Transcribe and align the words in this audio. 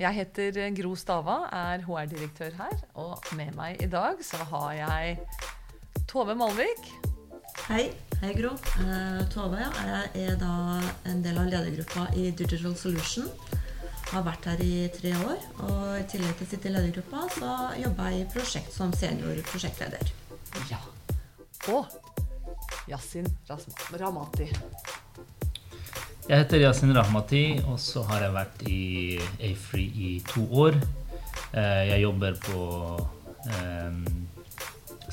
Jeg 0.00 0.16
heter 0.16 0.56
Gro 0.72 0.94
Stava, 0.96 1.34
er 1.52 1.82
HR-direktør 1.84 2.54
her. 2.56 2.78
Og 2.96 3.26
med 3.36 3.50
meg 3.52 3.82
i 3.84 3.88
dag 3.92 4.22
så 4.24 4.38
har 4.48 4.70
jeg 4.72 5.18
Tove 6.08 6.32
Malvik. 6.32 6.88
Hei. 7.66 7.90
Hei, 8.22 8.30
Gro. 8.38 8.54
Uh, 8.80 9.20
Tove 9.34 9.60
ja. 9.60 9.68
jeg 9.84 10.30
er 10.30 10.38
da 10.40 10.54
en 11.10 11.20
del 11.20 11.36
av 11.36 11.50
ledergruppa 11.52 12.06
i 12.16 12.30
Digital 12.32 12.72
Solution. 12.72 13.28
Har 14.14 14.24
vært 14.24 14.48
her 14.48 14.64
i 14.64 14.88
tre 14.96 15.12
år. 15.26 15.44
Og 15.68 15.84
i 15.98 16.08
tillegg 16.08 16.40
til 16.40 16.48
å 16.48 16.50
sitte 16.54 16.72
i 16.72 16.72
ledergruppa, 16.72 17.28
så 17.36 17.52
jobber 17.84 18.16
jeg 18.16 18.24
i 18.24 18.30
prosjekt 18.32 18.72
som 18.72 18.96
senior 18.96 19.44
prosjektleder. 19.52 20.16
Ja. 20.72 20.80
Og 21.68 21.92
Yasin 22.88 23.28
Ramati. 24.00 24.48
Jeg 26.28 26.38
heter 26.38 26.60
Yasin 26.62 26.94
Rahmati, 26.94 27.58
og 27.66 27.80
så 27.82 28.04
har 28.06 28.20
jeg 28.22 28.32
vært 28.36 28.60
i 28.70 28.82
Afree 29.42 29.88
i 29.90 30.10
to 30.28 30.44
år. 30.54 30.76
Eh, 31.50 31.80
jeg 31.88 32.04
jobber 32.04 32.36
på 32.44 32.60
eh, 33.50 33.96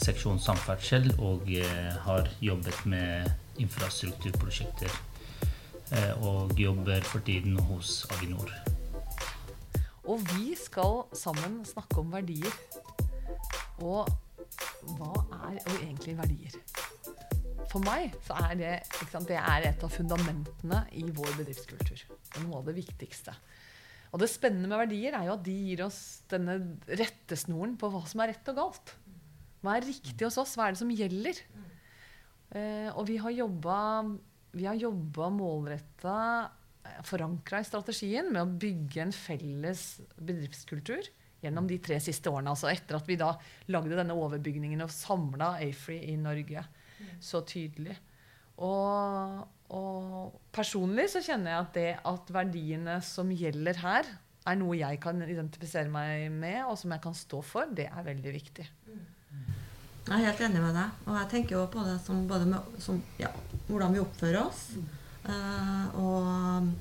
seksjon 0.05 0.38
samferdsel 0.38 1.09
og 1.17 1.49
eh, 1.49 1.95
har 2.03 2.30
jobbet 2.45 2.85
med 2.85 3.25
infrastrukturprosjekter. 3.57 4.93
Og 6.21 6.53
jobber 6.53 7.02
for 7.02 7.25
tiden 7.25 7.57
hos 7.71 8.03
Avinor. 8.13 8.52
Og 10.05 10.21
vi 10.35 10.53
skal 10.53 11.07
sammen 11.17 11.63
snakke 11.66 12.03
om 12.03 12.13
verdier. 12.13 12.53
Og 13.81 14.05
hva 14.94 15.25
er 15.49 15.57
egentlig 15.80 16.13
verdier? 16.21 16.61
For 17.69 17.85
meg 17.85 18.15
så 18.25 18.37
er 18.49 18.57
det, 18.59 18.73
sant, 19.11 19.29
det 19.29 19.37
er 19.37 19.69
et 19.69 19.83
av 19.85 19.93
fundamentene 19.93 20.83
i 20.97 21.05
vår 21.05 21.35
bedriftskultur. 21.37 22.01
Det 22.01 22.39
er 22.39 22.45
noe 22.45 22.61
av 22.61 22.69
det 22.69 22.77
viktigste. 22.79 23.35
Og 24.09 24.21
det 24.23 24.29
spennende 24.31 24.69
med 24.71 24.81
verdier 24.81 25.13
er 25.13 25.27
jo 25.27 25.35
at 25.35 25.45
de 25.45 25.53
gir 25.53 25.83
oss 25.85 25.99
denne 26.31 26.57
rettesnoren 26.87 27.75
på 27.77 27.91
hva 27.93 28.01
som 28.09 28.23
er 28.23 28.33
rett 28.33 28.49
og 28.49 28.57
galt. 28.57 28.94
Hva 29.61 29.75
er 29.75 29.85
riktig 29.85 30.25
hos 30.25 30.39
oss? 30.41 30.55
Hva 30.57 30.67
er 30.67 30.75
det 30.75 30.81
som 30.81 30.94
gjelder? 30.94 31.41
Eh, 32.57 32.89
og 32.95 33.05
vi 33.05 33.19
har 33.21 33.35
jobba 33.38 35.29
målretta, 35.35 36.17
eh, 36.85 37.01
forankra 37.05 37.61
i 37.61 37.67
strategien, 37.67 38.31
med 38.33 38.41
å 38.41 38.59
bygge 38.66 39.03
en 39.03 39.13
felles 39.13 40.01
bedriftskultur 40.17 41.11
gjennom 41.44 41.67
de 41.69 41.77
tre 41.83 41.99
siste 42.01 42.31
årene. 42.31 42.55
Altså 42.55 42.72
etter 42.72 42.97
at 42.97 43.07
vi 43.07 43.19
da 43.19 43.35
lagde 43.69 43.99
denne 43.99 44.17
overbygningen 44.17 44.81
og 44.83 44.94
samla 44.95 45.59
Afree 45.61 46.09
i 46.09 46.17
Norge 46.19 46.66
så 47.23 47.42
tydelig. 47.47 47.97
Og, 48.59 49.44
og, 49.72 50.39
personlig 50.55 51.08
så 51.14 51.22
kjenner 51.23 51.53
jeg 51.53 51.64
at 51.64 51.78
det 51.78 51.91
at 52.11 52.33
verdiene 52.36 52.97
som 53.06 53.31
gjelder 53.31 53.80
her, 53.83 54.09
er 54.50 54.58
noe 54.58 54.78
jeg 54.80 54.97
kan 55.03 55.19
identifisere 55.22 55.91
meg 55.91 56.30
med, 56.33 56.64
og 56.66 56.78
som 56.80 56.94
jeg 56.95 57.03
kan 57.03 57.16
stå 57.16 57.41
for, 57.45 57.69
det 57.75 57.89
er 57.91 58.06
veldig 58.08 58.33
viktig. 58.33 58.66
Jeg 60.09 60.16
er 60.16 60.25
helt 60.25 60.41
enig 60.47 60.61
med 60.64 60.73
deg. 60.73 61.02
Og 61.06 61.17
jeg 61.19 61.30
tenker 61.36 61.56
jo 61.58 61.66
på 61.69 61.83
det 61.86 62.00
som 62.02 62.23
både 62.28 62.47
med 62.50 62.80
som, 62.81 63.02
ja, 63.19 63.30
hvordan 63.67 63.94
vi 63.94 64.02
oppfører 64.02 64.39
oss, 64.41 64.63
uh, 65.28 66.00
og 66.00 66.72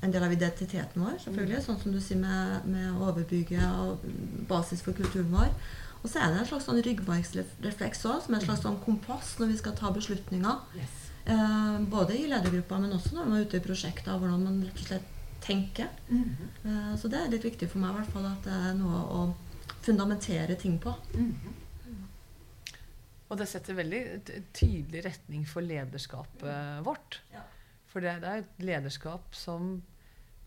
en 0.00 0.14
del 0.14 0.24
av 0.24 0.32
identiteten 0.32 1.02
vår, 1.04 1.18
selvfølgelig. 1.26 1.60
Sånn 1.66 1.80
som 1.82 1.92
du 1.92 2.00
sier 2.00 2.20
med, 2.22 2.64
med 2.70 3.02
overbygget 3.04 3.66
og 3.68 4.06
basis 4.48 4.80
for 4.86 4.96
kulturen 4.96 5.28
vår. 5.34 5.50
Og 6.00 6.08
så 6.08 6.20
er 6.20 6.32
det 6.32 6.40
en 6.40 6.48
slags 6.48 6.66
sånn 6.68 6.80
ryggmargsrefleks 6.84 8.06
òg, 8.08 8.22
som 8.24 8.34
er 8.34 8.40
en 8.40 8.46
slags 8.46 8.64
sånn 8.64 8.80
kompass 8.84 9.34
når 9.40 9.52
vi 9.52 9.60
skal 9.60 9.76
ta 9.76 9.92
beslutninger. 9.92 10.62
Yes. 10.78 10.98
Eh, 11.28 11.80
både 11.92 12.16
i 12.16 12.26
ledergruppa, 12.30 12.78
men 12.80 12.96
også 12.96 13.14
når 13.14 13.28
man 13.28 13.38
er 13.38 13.48
ute 13.48 13.60
i 13.60 13.64
prosjekter, 13.64 14.16
hvordan 14.16 14.46
man 14.46 14.62
rett 14.64 14.80
og 14.80 14.86
slett 14.88 15.16
tenker. 15.44 15.88
Mm 16.08 16.24
-hmm. 16.24 16.48
eh, 16.70 16.96
så 16.96 17.08
det 17.08 17.18
er 17.20 17.30
litt 17.30 17.44
viktig 17.44 17.70
for 17.70 17.78
meg 17.78 17.90
i 17.90 17.98
hvert 17.98 18.12
fall 18.12 18.26
at 18.26 18.44
det 18.44 18.52
er 18.52 18.74
noe 18.74 19.00
å 19.18 19.34
fundamentere 19.82 20.54
ting 20.54 20.78
på. 20.78 20.94
Mm 21.14 21.34
-hmm. 21.34 21.60
Og 23.28 23.38
det 23.38 23.46
setter 23.46 23.74
veldig 23.74 24.00
tydelig 24.52 25.04
retning 25.04 25.46
for 25.46 25.60
lederskapet 25.60 26.84
vårt. 26.84 27.20
Ja. 27.32 27.44
For 27.86 28.00
det, 28.00 28.20
det 28.20 28.28
er 28.28 28.42
et 28.42 28.64
lederskap 28.64 29.34
som 29.34 29.82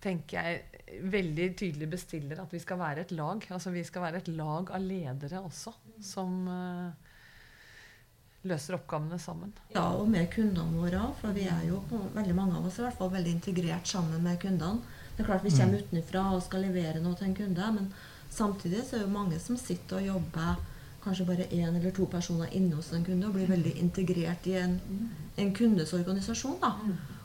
tenker 0.03 0.40
jeg 0.40 1.02
veldig 1.14 1.47
tydelig 1.58 1.88
bestiller 1.96 2.44
at 2.44 2.53
vi 2.53 2.62
skal 2.62 2.80
være 2.81 3.06
et 3.06 3.14
lag. 3.16 3.46
Altså 3.56 3.74
vi 3.74 3.84
skal 3.88 4.06
være 4.08 4.22
et 4.22 4.30
lag 4.36 4.72
av 4.75 4.84
ledere 4.84 5.41
også, 5.41 5.74
som 6.03 6.36
uh, 6.47 7.14
løser 8.50 8.78
oppgavene 8.78 9.19
sammen. 9.22 9.53
Ja, 9.74 9.88
og 9.96 10.09
med 10.12 10.28
kundene 10.34 10.81
våre 10.81 11.06
For 11.22 11.36
vi 11.36 11.47
er 11.50 11.64
jo 11.69 11.80
veldig 11.90 12.36
mange 12.36 12.59
av 12.59 12.68
oss 12.68 12.81
i 12.81 12.86
hvert 12.86 13.00
fall 13.00 13.14
veldig 13.14 13.38
integrert 13.38 13.90
sammen 13.90 14.24
med 14.25 14.41
kundene. 14.44 14.84
Det 15.14 15.24
er 15.24 15.30
klart 15.30 15.46
Vi 15.46 15.53
kommer 15.53 15.80
mm. 15.80 15.88
utenfra 15.88 16.28
og 16.35 16.44
skal 16.44 16.66
levere 16.68 17.02
noe 17.02 17.18
til 17.18 17.30
en 17.30 17.38
kunde, 17.38 17.72
men 17.78 17.90
samtidig 18.34 18.84
så 18.85 18.97
er 18.97 19.06
det 19.06 19.14
mange 19.14 19.40
som 19.40 19.58
sitter 19.59 20.02
og 20.02 20.08
jobber 20.08 20.62
kanskje 21.03 21.25
bare 21.28 21.50
én 21.52 21.75
eller 21.75 21.91
to 21.91 22.06
personer 22.08 22.53
inne 22.56 22.78
hos 22.78 22.94
en 22.96 23.03
kunde 23.03 23.28
og 23.28 23.35
blir 23.35 23.50
veldig 23.50 23.74
integrert 23.81 24.47
i 24.47 24.56
en, 24.62 24.78
en 25.38 25.52
kundes 25.56 25.91
organisasjon. 25.94 26.62
da. 26.62 26.72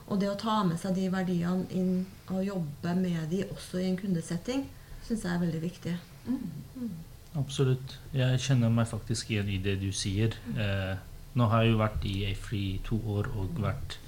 Og 0.09 0.17
det 0.21 0.31
å 0.33 0.39
ta 0.41 0.63
med 0.65 0.81
seg 0.81 0.97
de 0.97 1.09
verdiene 1.13 1.67
inn 1.77 1.93
og 2.33 2.41
jobbe 2.45 2.95
med 2.97 3.29
de 3.33 3.43
også 3.49 3.83
i 3.83 3.91
en 3.91 3.99
kundesetting, 4.01 4.65
syns 5.05 5.25
jeg 5.25 5.35
er 5.35 5.43
veldig 5.43 5.61
viktig. 5.63 5.95
Mm. 6.29 6.41
Mm. 6.77 6.97
Absolutt. 7.39 7.99
Jeg 8.17 8.41
kjenner 8.43 8.73
meg 8.73 8.89
faktisk 8.89 9.31
igjen 9.31 9.51
i 9.53 9.61
det 9.63 9.77
du 9.83 9.91
sier. 9.95 10.35
Eh, 10.57 10.95
nå 11.37 11.49
har 11.53 11.65
jeg 11.65 11.75
jo 11.75 11.81
vært 11.83 12.07
i 12.09 12.17
Afri 12.31 12.63
i 12.75 12.81
to 12.87 12.99
år 13.19 13.29
og 13.37 13.61
vært 13.63 13.99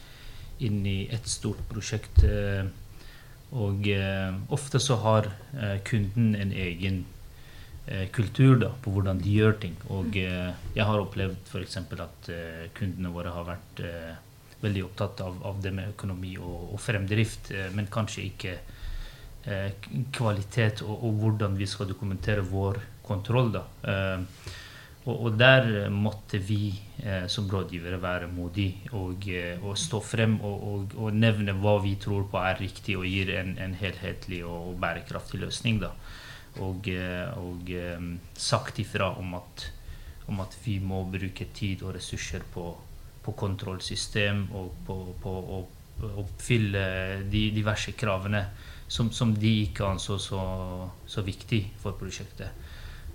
inne 0.60 0.88
i 0.88 1.08
et 1.12 1.28
stort 1.28 1.60
prosjekt. 1.70 2.24
Eh, 2.24 2.64
og 3.60 3.86
eh, 3.90 4.32
ofte 4.54 4.80
så 4.82 4.96
har 5.04 5.28
eh, 5.58 5.76
kunden 5.86 6.32
en 6.38 6.52
egen 6.54 7.02
eh, 7.86 8.06
kultur 8.14 8.56
da, 8.62 8.72
på 8.82 8.94
hvordan 8.94 9.20
de 9.20 9.36
gjør 9.36 9.56
ting. 9.66 9.76
Og 9.92 10.16
eh, 10.16 10.50
jeg 10.76 10.88
har 10.88 11.04
opplevd 11.04 11.52
f.eks. 11.52 11.76
at 11.76 12.32
kundene 12.78 13.12
våre 13.14 13.36
har 13.36 13.48
vært 13.52 13.84
veldig 14.60 14.84
opptatt 14.84 15.20
av, 15.24 15.40
av 15.46 15.60
det 15.62 15.72
med 15.74 15.94
økonomi 15.94 16.36
og, 16.38 16.74
og 16.74 16.80
fremdrift, 16.82 17.52
eh, 17.56 17.70
men 17.76 17.88
kanskje 17.92 18.26
ikke 18.28 18.56
eh, 19.44 19.70
kvalitet 20.12 20.82
og, 20.86 20.96
og, 20.96 21.20
hvordan 21.22 21.56
vi 21.58 21.68
skal 21.68 21.88
dokumentere 21.90 22.44
vår 22.46 22.80
kontroll. 23.06 23.52
da. 23.54 23.64
Eh, 23.82 24.24
og, 25.06 25.14
og, 25.14 25.30
der 25.40 25.88
måtte 25.88 26.38
vi 26.44 26.74
eh, 27.02 27.24
som 27.32 27.48
rådgivere 27.48 28.00
være 28.02 28.28
modige 28.28 28.90
og, 28.92 29.24
og 29.64 29.78
stå 29.80 30.02
frem 30.04 30.36
og, 30.44 30.92
og, 30.96 31.14
nevne 31.16 31.56
hva 31.56 31.78
vi 31.80 31.94
tror 32.00 32.28
på 32.30 32.42
er 32.44 32.60
riktig, 32.60 32.98
og 33.00 33.08
gir 33.08 33.32
en, 33.40 33.56
en 33.58 33.74
helhetlig 33.74 34.44
og 34.44 34.76
bærekraftig 34.80 35.40
løsning. 35.40 35.80
da. 35.80 35.94
Og, 36.60 36.88
sagt 38.36 38.78
ifra 38.82 39.12
om 39.16 39.36
at, 39.38 39.68
om 40.28 40.40
at 40.42 40.56
vi 40.64 40.80
må 40.82 41.04
bruke 41.08 41.46
tid 41.54 41.84
og 41.86 41.94
ressurser 41.94 42.42
på 42.52 42.72
på 43.24 43.34
kontrollsystem 43.38 44.46
og 44.56 44.72
på, 44.86 44.96
på 45.22 45.36
å 45.56 45.60
oppfylle 46.22 46.82
de 47.30 47.50
diverse 47.54 47.92
kravene 47.98 48.44
som, 48.90 49.10
som 49.12 49.34
de 49.36 49.52
ikke 49.66 49.86
anså 49.86 50.18
så, 50.18 50.40
så 51.06 51.22
viktig 51.26 51.60
for 51.82 51.98
prosjektet. 52.00 52.66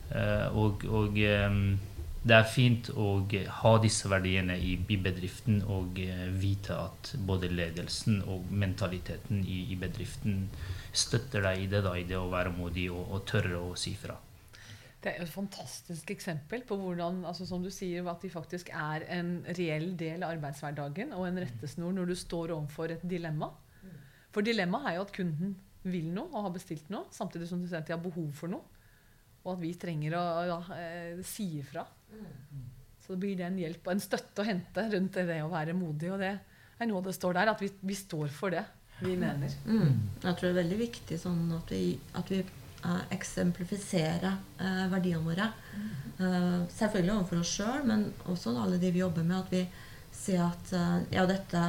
Uh, 0.06 0.54
og, 0.54 0.86
og 0.86 1.18
um, 1.18 1.62
det 2.26 2.36
er 2.38 2.48
fint 2.50 2.92
å 2.94 3.08
ha 3.62 3.72
disse 3.82 4.10
verdiene 4.10 4.56
i, 4.62 4.76
i 4.78 4.98
bedriften 5.02 5.64
og 5.66 5.98
uh, 5.98 6.28
vite 6.38 6.78
at 6.78 7.16
både 7.26 7.50
ledelsen 7.52 8.22
og 8.30 8.54
mentaliteten 8.54 9.42
i, 9.44 9.66
i 9.74 9.80
bedriften 9.82 10.46
støtter 10.94 11.44
deg 11.50 11.66
i 11.66 11.68
det, 11.74 11.84
da, 11.86 11.98
i 11.98 12.08
det 12.08 12.22
å 12.22 12.30
være 12.32 12.54
modig 12.56 12.88
og, 12.94 13.04
og 13.10 13.26
tørre 13.30 13.60
å 13.60 13.76
si 13.80 13.98
fra. 14.00 14.16
Det 15.06 15.12
er 15.14 15.22
et 15.22 15.30
fantastisk 15.30 16.10
eksempel 16.16 16.64
på 16.66 16.76
hvordan 16.82 17.20
altså 17.30 17.46
som 17.46 17.62
du 17.62 17.70
sier, 17.70 18.08
at 18.10 18.24
de 18.26 18.32
faktisk 18.34 18.72
er 18.74 19.06
en 19.14 19.36
reell 19.54 19.92
del 20.00 20.26
av 20.26 20.34
arbeidshverdagen 20.34 21.14
og 21.14 21.28
en 21.28 21.44
rettesnor 21.44 21.94
når 21.94 22.10
du 22.10 22.16
står 22.18 22.56
overfor 22.56 22.96
et 22.96 23.06
dilemma. 23.06 23.52
For 24.34 24.46
dilemmaet 24.46 24.90
er 24.90 24.98
jo 24.98 25.04
at 25.06 25.14
kunden 25.16 25.54
vil 25.86 26.10
noe 26.10 26.32
og 26.34 26.48
har 26.48 26.56
bestilt 26.56 26.90
noe, 26.90 27.06
samtidig 27.14 27.52
som 27.52 27.62
de 27.62 27.70
har 27.78 28.02
behov 28.02 28.32
for 28.36 28.52
noe. 28.52 28.66
Og 29.46 29.54
at 29.54 29.62
vi 29.62 29.76
trenger 29.78 30.18
å 30.18 30.24
ja, 30.50 30.58
eh, 30.74 31.22
si 31.24 31.46
ifra. 31.60 31.86
Så 33.06 33.14
det 33.14 33.22
blir 33.22 33.38
det 33.38 33.46
en 33.46 33.62
hjelp 33.62 33.86
og 33.86 33.94
en 33.94 34.02
støtte 34.02 34.42
å 34.42 34.48
hente 34.48 34.88
rundt 34.90 35.22
det 35.30 35.38
å 35.46 35.52
være 35.54 35.78
modig. 35.78 36.10
Og 36.16 36.24
det 36.24 36.34
er 36.34 36.90
noe 36.90 37.06
det 37.06 37.14
står 37.14 37.38
der, 37.38 37.54
at 37.54 37.62
vi, 37.62 37.70
vi 37.86 37.98
står 38.00 38.34
for 38.34 38.58
det 38.58 38.66
vi 39.06 39.14
mener. 39.22 39.54
Mm. 39.70 39.92
Jeg 40.24 40.32
tror 40.34 40.48
det 40.48 40.54
er 40.56 40.62
veldig 40.64 40.80
viktig 40.82 41.20
sånn 41.22 41.44
at 41.54 41.72
vi, 41.76 41.84
at 42.18 42.32
vi 42.34 42.42
eksemplifisere 43.16 44.32
uh, 44.60 44.86
verdiene 44.92 45.24
våre. 45.26 45.50
Uh, 46.20 46.64
selvfølgelig 46.72 47.16
overfor 47.18 47.42
oss 47.42 47.56
sjøl, 47.58 47.82
men 47.88 48.08
også 48.32 48.56
alle 48.62 48.80
de 48.82 48.94
vi 48.94 49.04
jobber 49.04 49.26
med. 49.26 49.44
At 49.44 49.52
vi 49.54 49.66
sier 50.16 50.46
at 50.46 50.72
ja, 51.12 51.26
dette 51.28 51.62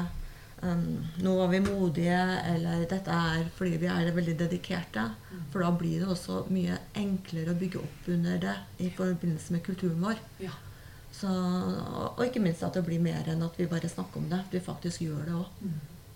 um, 0.63 0.85
Nå 1.19 1.33
var 1.41 1.51
vi 1.51 1.63
modige, 1.65 2.21
eller 2.53 2.85
dette 2.89 3.11
er 3.11 3.49
fordi 3.57 3.81
vi 3.83 3.91
er 3.91 4.13
veldig 4.15 4.37
dedikerte. 4.45 5.09
For 5.53 5.65
da 5.65 5.73
blir 5.75 6.05
det 6.05 6.13
også 6.15 6.45
mye 6.53 6.79
enklere 6.95 7.53
å 7.53 7.59
bygge 7.59 7.83
opp 7.83 8.13
under 8.15 8.39
det 8.47 8.55
i 8.87 8.93
forbindelse 8.95 9.57
med 9.57 9.67
kulturen 9.67 9.99
vår. 10.05 10.23
Ja. 10.45 10.55
Så, 11.17 11.33
og 12.13 12.23
ikke 12.27 12.43
minst 12.45 12.65
at 12.67 12.77
det 12.77 12.85
blir 12.85 13.01
mer 13.01 13.29
enn 13.33 13.45
at 13.47 13.55
vi 13.57 13.69
bare 13.71 13.89
snakker 13.89 14.21
om 14.21 14.31
det. 14.31 14.43
At 14.45 14.55
vi 14.55 14.63
faktisk 14.63 15.07
gjør 15.07 15.23
det 15.27 15.37
òg. 15.43 15.61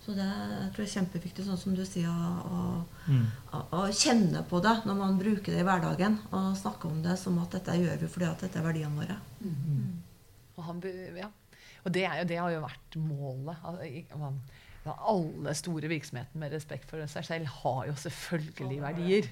Så 0.01 0.15
det 0.17 0.25
jeg 0.25 0.69
tror 0.73 0.81
jeg 0.81 0.87
er 0.89 0.93
kjempeviktig, 0.95 1.43
sånn 1.45 1.59
som 1.61 1.75
du 1.77 1.83
sier, 1.85 2.09
å, 2.09 2.85
Mm. 3.07 3.25
å, 3.53 3.59
å 3.73 3.81
kjenne 3.93 4.41
på 4.49 4.59
det 4.61 4.73
når 4.85 4.95
man 4.97 5.17
bruker 5.19 5.53
det 5.53 5.61
i 5.61 5.65
hverdagen. 5.67 6.19
Og 6.31 6.55
snakke 6.57 6.89
om 6.89 7.01
det 7.03 7.17
som 7.21 7.37
at 7.41 7.51
dette 7.57 7.75
gjør 7.77 7.99
vi 8.01 8.09
fordi 8.09 8.27
at 8.29 8.41
dette 8.45 8.59
er 8.59 8.65
verdiene 8.65 8.97
våre. 8.97 9.17
Og, 10.57 10.63
han, 10.67 10.81
ja. 11.17 11.29
og 11.85 11.93
det, 11.93 12.03
er 12.05 12.19
jo, 12.21 12.25
det 12.29 12.37
har 12.41 12.51
jo 12.53 12.63
vært 12.65 12.97
målet. 13.01 13.61
Altså, 13.65 14.31
ja, 14.85 14.95
alle 15.13 15.53
store 15.57 15.89
virksomheter 15.91 16.41
med 16.41 16.53
respekt 16.55 16.89
for 16.89 17.05
seg 17.09 17.25
selv 17.27 17.51
har 17.61 17.83
jo 17.89 17.93
selvfølgelig 18.01 18.81
verdier. 18.81 19.29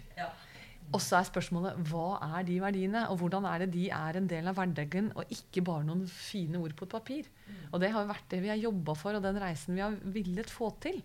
Og 0.89 1.01
så 1.03 1.19
er 1.19 1.27
spørsmålet 1.27 1.77
hva 1.91 2.17
er 2.31 2.45
de 2.47 2.55
verdiene, 2.63 3.03
og 3.11 3.19
hvordan 3.21 3.45
er 3.45 3.63
det 3.63 3.73
de 3.75 3.83
er 3.93 4.17
en 4.17 4.29
del 4.29 4.49
av 4.49 4.57
hverdagen, 4.57 5.11
og 5.13 5.33
ikke 5.35 5.61
bare 5.67 5.85
noen 5.85 6.07
fine 6.09 6.57
ord 6.61 6.73
på 6.77 6.87
et 6.87 6.95
papir. 6.95 7.29
Og 7.69 7.77
det 7.83 7.91
har 7.93 8.09
vært 8.09 8.25
det 8.33 8.39
vi 8.41 8.49
har 8.49 8.57
jobba 8.57 8.95
for, 8.97 9.17
og 9.17 9.25
den 9.25 9.37
reisen 9.41 9.77
vi 9.77 9.83
har 9.85 9.99
villet 10.15 10.49
få 10.49 10.71
til. 10.81 10.97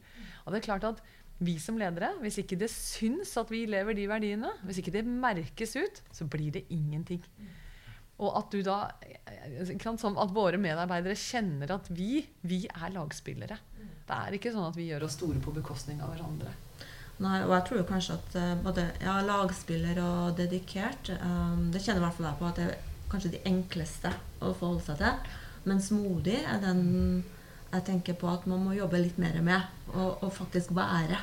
Og 0.45 0.55
det 0.55 0.63
er 0.63 0.69
klart 0.71 0.89
at 0.89 1.05
vi 1.45 1.59
som 1.61 1.77
ledere, 1.77 2.15
hvis 2.23 2.39
ikke 2.41 2.57
det 2.61 2.71
syns 2.73 3.35
at 3.41 3.51
vi 3.53 3.65
lever 3.69 3.97
de 3.99 4.09
verdiene, 4.09 4.55
hvis 4.65 4.81
ikke 4.81 4.95
det 4.95 5.05
merkes 5.05 5.77
ut, 5.77 6.03
så 6.15 6.29
blir 6.31 6.55
det 6.55 6.65
ingenting. 6.73 7.21
Og 8.23 8.31
at 8.39 8.53
du 8.55 8.63
da 8.63 8.77
At 8.95 10.35
våre 10.35 10.59
medarbeidere 10.61 11.17
kjenner 11.19 11.73
at 11.75 11.89
vi, 11.91 12.23
vi 12.47 12.65
er 12.71 12.93
lagspillere. 12.95 13.59
Det 14.07 14.15
er 14.15 14.37
ikke 14.37 14.53
sånn 14.55 14.69
at 14.69 14.79
vi 14.79 14.87
gjør 14.93 15.09
oss 15.09 15.19
store 15.19 15.41
på 15.43 15.53
bekostning 15.57 16.01
av 16.05 16.15
hverandre. 16.15 16.53
Nei, 17.25 17.39
og 17.47 17.55
jeg 17.55 17.65
tror 17.69 17.81
jo 17.81 17.87
kanskje 17.89 18.17
at 18.19 18.35
eh, 18.37 18.57
både 18.65 18.89
ja, 19.01 19.15
lagspiller 19.25 20.01
og 20.03 20.35
dedikert 20.37 21.09
um, 21.15 21.71
Det 21.73 21.81
kjenner 21.81 22.03
i 22.03 22.05
hvert 22.05 22.19
fall 22.19 22.29
jeg 22.29 22.41
på 22.41 22.49
at 22.51 22.59
det 22.59 22.67
er 22.67 22.91
kanskje 23.13 23.31
de 23.37 23.41
enkleste 23.49 24.11
å 24.43 24.51
forholde 24.51 24.83
seg 24.89 25.01
til. 25.01 25.39
Mens 25.71 25.89
modig 25.95 26.41
er 26.43 26.61
den 26.61 26.83
jeg 27.75 27.85
tenker 27.89 28.17
på 28.19 28.29
at 28.31 28.45
man 28.47 28.63
må 28.63 28.75
jobbe 28.77 29.01
litt 29.03 29.17
mer 29.19 29.37
med. 29.43 29.71
Og, 29.95 30.23
og 30.23 30.31
faktisk 30.35 30.75
være. 30.77 31.19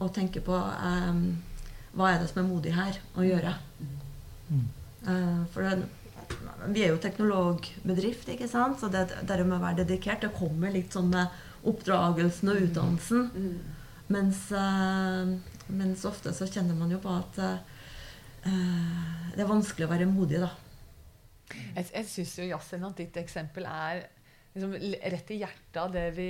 Og 0.00 0.10
tenke 0.16 0.42
på 0.44 0.56
um, 0.56 1.22
hva 1.96 2.12
er 2.12 2.20
det 2.20 2.28
som 2.30 2.42
er 2.42 2.48
modig 2.48 2.74
her 2.76 2.98
å 3.16 3.24
gjøre. 3.24 3.54
Mm. 4.48 4.66
Uh, 5.06 5.40
for 5.54 5.64
det, 5.64 5.88
vi 6.74 6.84
er 6.84 6.92
jo 6.92 7.00
teknologbedrift, 7.00 8.28
ikke 8.34 8.48
sant? 8.50 8.80
så 8.80 8.90
det, 8.92 9.06
det 9.24 9.40
med 9.44 9.58
å 9.58 9.62
være 9.62 9.82
dedikert 9.84 10.24
det 10.24 10.34
kommer 10.36 10.72
litt 10.74 10.96
sånn 10.96 11.12
med 11.12 11.68
oppdragelsen 11.68 12.52
og 12.52 12.64
utdannelsen. 12.66 13.28
Mens, 14.08 14.46
eh, 14.56 15.32
mens 15.68 16.04
ofte 16.08 16.32
så 16.36 16.48
kjenner 16.48 16.76
man 16.78 16.92
jo 16.92 17.00
på 17.02 17.12
at 17.12 17.40
eh, 17.44 17.58
det 19.34 19.42
er 19.44 19.50
vanskelig 19.50 19.88
å 19.88 19.92
være 19.92 20.08
modig, 20.08 20.40
da. 20.44 20.52
Jeg, 21.48 21.88
jeg 21.92 22.06
syns 22.08 22.38
jo 22.40 22.46
Yasin, 22.48 22.86
at 22.88 23.00
ditt 23.00 23.16
eksempel 23.20 23.66
er 23.68 24.06
liksom 24.58 24.74
rett 25.12 25.30
i 25.30 25.38
hjertet 25.42 25.78
av 25.80 25.90
det 25.92 26.04
vi, 26.16 26.28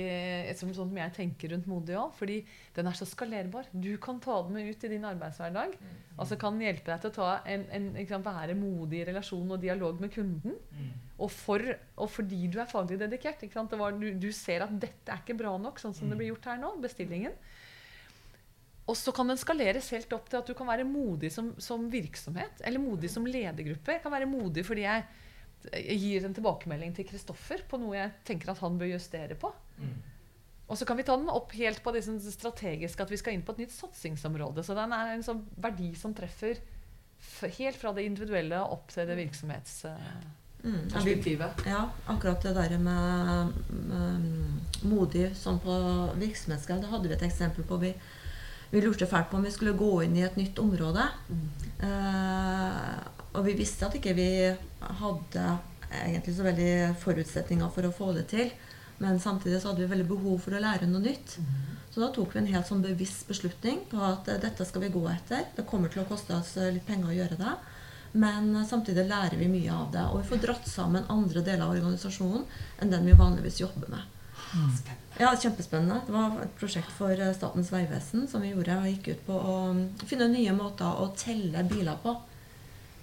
som, 0.57 0.71
sånn 0.75 0.91
som 0.91 0.99
jeg 0.99 1.13
tenker 1.15 1.53
rundt 1.53 1.69
modig 1.69 1.95
òg. 1.97 2.13
Fordi 2.17 2.37
den 2.75 2.89
er 2.89 2.97
så 2.97 3.07
skalerbar. 3.09 3.69
Du 3.71 3.91
kan 4.01 4.19
ta 4.23 4.41
den 4.45 4.57
med 4.57 4.69
ut 4.69 4.83
i 4.85 4.91
din 4.91 5.07
arbeidshverdag. 5.07 5.77
Altså 6.19 6.37
kan 6.39 6.57
den 6.57 6.67
hjelpe 6.67 6.91
deg 6.91 7.03
til 7.03 7.11
å 7.11 7.15
ta 7.15 7.29
en, 7.49 7.65
en, 7.75 7.87
liksom, 7.97 8.25
være 8.25 8.57
modig 8.59 9.01
i 9.01 9.07
relasjon 9.09 9.55
og 9.55 9.63
dialog 9.63 10.03
med 10.03 10.13
kunden. 10.13 10.59
Og, 11.17 11.29
for, 11.33 11.63
og 11.99 12.11
fordi 12.11 12.45
du 12.51 12.59
er 12.61 12.69
faglig 12.69 12.99
dedikert. 13.01 13.41
Ikke 13.45 13.59
sant? 13.59 13.71
Det 13.71 13.79
var, 13.81 13.95
du, 13.95 14.11
du 14.19 14.29
ser 14.35 14.67
at 14.67 14.75
dette 14.81 15.15
er 15.15 15.23
ikke 15.23 15.39
bra 15.39 15.55
nok, 15.61 15.81
sånn 15.81 15.95
som 15.97 16.11
det 16.11 16.19
blir 16.19 16.33
gjort 16.33 16.51
her 16.51 16.61
nå. 16.61 16.75
Bestillingen. 16.83 17.35
Og 18.89 18.97
så 18.97 19.13
kan 19.13 19.29
den 19.29 19.37
skaleres 19.37 19.91
helt 19.93 20.13
opp 20.17 20.29
til 20.31 20.41
at 20.41 20.49
du 20.49 20.55
kan 20.57 20.69
være 20.69 20.87
modig 20.87 21.29
som, 21.33 21.51
som 21.61 21.85
virksomhet. 21.93 22.61
Eller 22.65 22.81
modig 22.81 23.11
som 23.13 23.27
ledergruppe. 23.29 23.95
Jeg 23.95 24.03
kan 24.03 24.15
være 24.15 24.29
modig 24.29 24.63
fordi 24.65 24.81
jeg, 24.87 24.99
jeg 25.75 25.97
gir 26.01 26.25
en 26.25 26.37
tilbakemelding 26.37 26.91
til 26.97 27.05
Kristoffer 27.09 27.59
på 27.69 27.75
noe 27.81 27.95
jeg 27.99 28.09
tenker 28.27 28.47
at 28.53 28.63
han 28.63 28.79
bør 28.81 28.93
justere 28.95 29.35
på. 29.39 29.49
Og 30.69 30.77
så 30.77 30.85
kan 30.85 30.97
vi 30.99 31.05
ta 31.05 31.13
den 31.17 31.29
opp 31.33 31.53
helt 31.57 31.83
på 31.83 31.91
det 31.95 32.03
strategiske 32.05 33.03
at 33.03 33.11
vi 33.11 33.17
skal 33.17 33.33
inn 33.33 33.45
på 33.45 33.51
et 33.55 33.61
nytt 33.63 33.73
satsingsområde. 33.73 34.63
Så 34.65 34.73
den 34.77 34.91
er 34.93 35.05
en 35.15 35.25
sånn 35.25 35.41
verdi 35.57 35.95
som 35.97 36.13
treffer 36.17 36.55
f 37.19 37.43
helt 37.57 37.75
fra 37.75 37.91
det 37.95 38.03
individuelle 38.07 38.59
opp 38.63 38.91
til 38.93 39.07
det 39.09 39.17
virksomhetsperspektivet. 39.17 41.53
Mm. 41.65 41.67
Ja, 41.67 41.89
akkurat 42.13 42.43
det 42.45 42.53
der 42.55 42.77
med, 42.79 43.53
med 43.89 44.15
modig 44.87 45.35
sånn 45.35 45.59
på 45.63 45.73
virksomhetsgrad, 46.21 46.81
det 46.85 46.91
hadde 46.93 47.07
vi 47.09 47.15
et 47.17 47.27
eksempel 47.27 47.63
på. 47.67 47.75
Vi, 47.81 47.91
vi 48.69 48.81
lurte 48.83 49.07
fælt 49.09 49.29
på 49.31 49.39
om 49.39 49.45
vi 49.45 49.53
skulle 49.53 49.77
gå 49.77 49.91
inn 50.05 50.17
i 50.17 50.25
et 50.27 50.37
nytt 50.39 50.59
område. 50.61 51.05
Eh, 51.85 52.97
og 53.33 53.45
vi 53.45 53.57
visste 53.57 53.87
at 53.87 53.95
ikke 53.97 54.15
vi 54.17 54.29
hadde 55.01 55.45
egentlig 55.89 56.35
så 56.37 56.45
veldig 56.45 56.73
forutsetninger 57.01 57.71
for 57.73 57.87
å 57.87 57.95
få 57.95 58.11
det 58.17 58.27
til. 58.33 58.51
Men 58.99 59.19
samtidig 59.19 59.61
så 59.61 59.71
hadde 59.71 59.85
vi 59.85 59.91
veldig 59.93 60.07
behov 60.09 60.41
for 60.43 60.55
å 60.55 60.61
lære 60.61 60.89
noe 60.89 61.01
nytt. 61.03 61.37
Så 61.89 62.01
da 62.03 62.11
tok 62.13 62.35
vi 62.35 62.41
en 62.43 62.51
helt 62.51 62.67
sånn 62.67 62.83
bevisst 62.83 63.27
beslutning 63.29 63.81
på 63.89 63.99
at 64.03 64.27
eh, 64.29 64.41
dette 64.43 64.67
skal 64.67 64.85
vi 64.85 64.93
gå 64.93 65.01
etter. 65.11 65.47
Det 65.55 65.67
kommer 65.69 65.91
til 65.91 66.03
å 66.03 66.09
koste 66.09 66.35
oss 66.37 66.55
eh, 66.59 66.71
litt 66.75 66.85
penger 66.87 67.09
å 67.09 67.15
gjøre 67.17 67.39
det. 67.39 67.55
Men 68.19 68.51
eh, 68.55 68.67
samtidig 68.69 69.07
lærer 69.09 69.39
vi 69.39 69.49
mye 69.51 69.73
av 69.73 69.89
det. 69.95 70.05
Og 70.11 70.21
vi 70.21 70.29
får 70.29 70.43
dratt 70.45 70.69
sammen 70.69 71.09
andre 71.09 71.43
deler 71.45 71.65
av 71.65 71.73
organisasjonen 71.77 72.45
enn 72.79 72.93
den 72.93 73.07
vi 73.07 73.17
vanligvis 73.17 73.61
jobber 73.63 73.95
med. 73.95 74.18
Ja, 75.19 75.33
kjempespennende. 75.35 75.99
Det 76.07 76.13
var 76.15 76.37
et 76.45 76.55
prosjekt 76.59 76.91
for 76.95 77.11
eh, 77.11 77.33
Statens 77.35 77.71
vegvesen 77.73 78.27
som 78.31 78.43
vi 78.43 78.53
gjorde. 78.53 78.77
Og 78.79 78.87
gikk 78.87 79.11
ut 79.11 79.25
på 79.27 79.35
å 79.35 79.55
mm, 79.75 79.85
finne 80.07 80.29
nye 80.31 80.55
måter 80.55 80.87
å 80.87 81.09
telle 81.19 81.65
biler 81.67 81.99
på. 82.03 82.15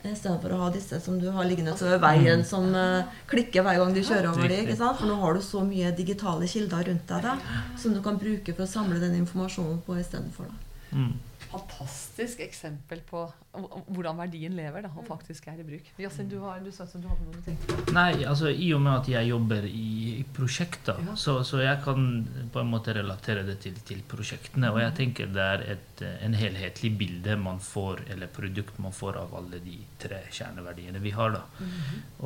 I 0.06 0.14
stedet 0.14 0.38
for 0.38 0.54
å 0.54 0.60
ha 0.60 0.66
disse 0.70 1.00
som 1.02 1.16
du 1.19 1.26
har 1.34 1.48
liggende 1.48 1.75
over 1.75 1.98
veien, 2.00 2.44
som 2.46 2.69
eh, 2.78 3.14
klikker 3.31 3.64
hver 3.66 3.81
gang 3.82 3.94
du 3.94 4.02
kjører 4.02 4.31
over 4.31 4.48
dem. 4.48 4.64
ikke 4.64 4.78
sant? 4.78 5.00
For 5.00 5.10
nå 5.10 5.16
har 5.20 5.34
du 5.34 5.43
så 5.44 5.64
mye 5.66 5.90
digitale 5.98 6.48
kilder 6.50 6.87
rundt 6.88 7.08
deg 7.10 7.26
da, 7.26 7.37
som 7.81 7.96
du 7.96 8.02
kan 8.04 8.20
bruke 8.20 8.54
for 8.54 8.64
å 8.64 8.70
samle 8.70 9.00
den 9.02 9.19
informasjonen 9.19 9.81
på 9.87 9.99
istedenfor. 10.00 10.52
Mm. 10.94 11.16
Fantastisk 11.52 12.40
eksempel 12.44 13.00
på 13.08 13.22
hvordan 13.56 14.19
verdien 14.20 14.52
lever 14.52 14.84
da, 14.84 14.90
og 15.00 15.06
faktisk 15.08 15.46
er 15.48 15.60
i 15.62 15.64
bruk. 15.64 15.87
Yasin, 16.02 16.26
du, 16.28 16.37
har, 16.43 16.58
du 16.60 16.69
sa 16.75 16.84
at 16.84 16.93
du 17.00 17.06
hadde 17.08 17.25
noen 17.25 17.44
ting. 17.46 17.56
Nei, 17.96 18.25
altså 18.28 18.50
i 18.52 18.66
og 18.76 18.82
med 18.84 18.93
at 18.98 19.08
jeg 19.08 19.31
jobber 19.31 19.64
i, 19.69 19.84
i 20.20 20.25
prosjekter, 20.37 20.98
Ja. 21.06 21.14
så, 21.16 21.38
så 21.46 21.62
jeg 21.62 21.81
kan 21.84 22.04
på 22.52 22.60
en 22.60 22.69
måte 22.72 22.93
relatere 22.96 23.46
det 23.48 23.58
til, 23.64 23.78
til 23.88 24.02
prosjektene. 24.10 24.69
Og 24.75 24.81
jeg 24.82 24.94
tenker 24.98 25.31
det 25.32 25.46
er 25.54 25.64
et, 25.76 26.02
en 26.26 26.37
helhetlig 26.37 26.90
bilde 27.00 27.37
man 27.40 27.62
får, 27.64 28.04
eller 28.12 28.28
produkt 28.37 28.76
man 28.82 28.92
får 28.92 29.16
av 29.22 29.32
alle 29.40 29.62
de 29.64 29.78
tre 30.02 30.20
kjerneverdiene 30.37 31.00
vi 31.00 31.14
har. 31.16 31.38
da. 31.38 31.44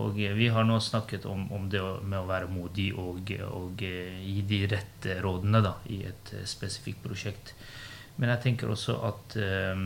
Og 0.03 0.19
eh, 0.19 0.35
vi 0.35 0.49
har 0.51 0.67
nå 0.67 0.81
snakket 0.83 1.29
om, 1.31 1.47
om 1.55 1.69
det 1.71 1.85
med 2.03 2.19
å 2.25 2.27
være 2.31 2.51
modig 2.51 2.91
og, 2.99 3.31
og 3.55 3.87
eh, 3.87 4.19
gi 4.27 4.43
de 4.51 4.65
rette 4.75 5.21
rådene 5.23 5.63
da, 5.63 5.77
i 5.95 6.03
et 6.11 6.35
eh, 6.35 6.47
spesifikt 6.49 7.05
prosjekt. 7.07 7.55
Men 8.21 8.35
jeg 8.35 8.43
tenker 8.45 8.71
også 8.71 8.99
at 9.09 9.37
eh, 9.41 9.85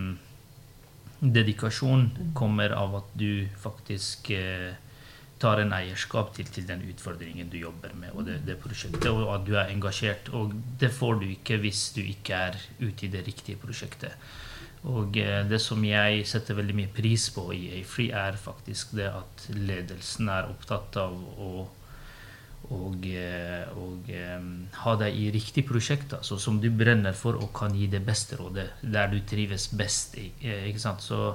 dedikasjon 1.23 2.09
kommer 2.37 2.75
av 2.77 2.99
at 2.99 3.13
du 3.19 3.47
faktisk 3.63 4.33
eh, 4.35 4.73
tar 5.41 5.61
en 5.63 5.75
eierskap 5.77 6.33
til, 6.37 6.49
til 6.53 6.67
den 6.69 6.83
utfordringen 6.89 7.51
du 7.53 7.59
jobber 7.61 7.95
med, 7.99 8.15
og 8.15 8.27
det, 8.29 8.41
det 8.47 8.59
prosjektet, 8.63 9.11
og 9.11 9.29
at 9.35 9.47
du 9.47 9.55
er 9.59 9.71
engasjert. 9.73 10.31
Og 10.35 10.55
det 10.81 10.91
får 10.95 11.21
du 11.23 11.29
ikke 11.31 11.61
hvis 11.63 11.87
du 11.97 12.03
ikke 12.03 12.43
er 12.49 12.59
ute 12.81 13.07
i 13.07 13.13
det 13.13 13.25
riktige 13.29 13.61
prosjektet. 13.61 14.19
Og 14.91 15.17
eh, 15.17 15.41
det 15.49 15.61
som 15.65 15.81
jeg 15.87 16.27
setter 16.29 16.59
veldig 16.59 16.77
mye 16.83 16.93
pris 16.93 17.31
på 17.33 17.49
i 17.57 17.63
Afree, 17.81 18.13
er 18.13 18.41
faktisk 18.41 18.97
det 18.99 19.09
at 19.15 19.47
ledelsen 19.55 20.29
er 20.33 20.51
opptatt 20.51 20.99
av 21.01 21.15
å 21.15 21.69
og, 22.73 23.05
eh, 23.07 23.65
og 23.77 24.09
um, 24.39 24.49
ha 24.85 24.95
deg 25.01 25.19
i 25.21 25.27
riktig 25.35 25.67
prosjekt, 25.69 26.15
altså, 26.17 26.39
som 26.41 26.61
du 26.63 26.71
brenner 26.73 27.13
for 27.17 27.37
og 27.41 27.51
kan 27.57 27.75
gi 27.77 27.89
det 27.93 28.01
beste 28.07 28.39
rådet, 28.41 28.71
der 28.81 29.11
du 29.13 29.19
trives 29.29 29.69
best. 29.69 30.17
eh, 30.17 30.69
Ikke 30.71 30.81
sant? 30.81 31.03
Så, 31.03 31.35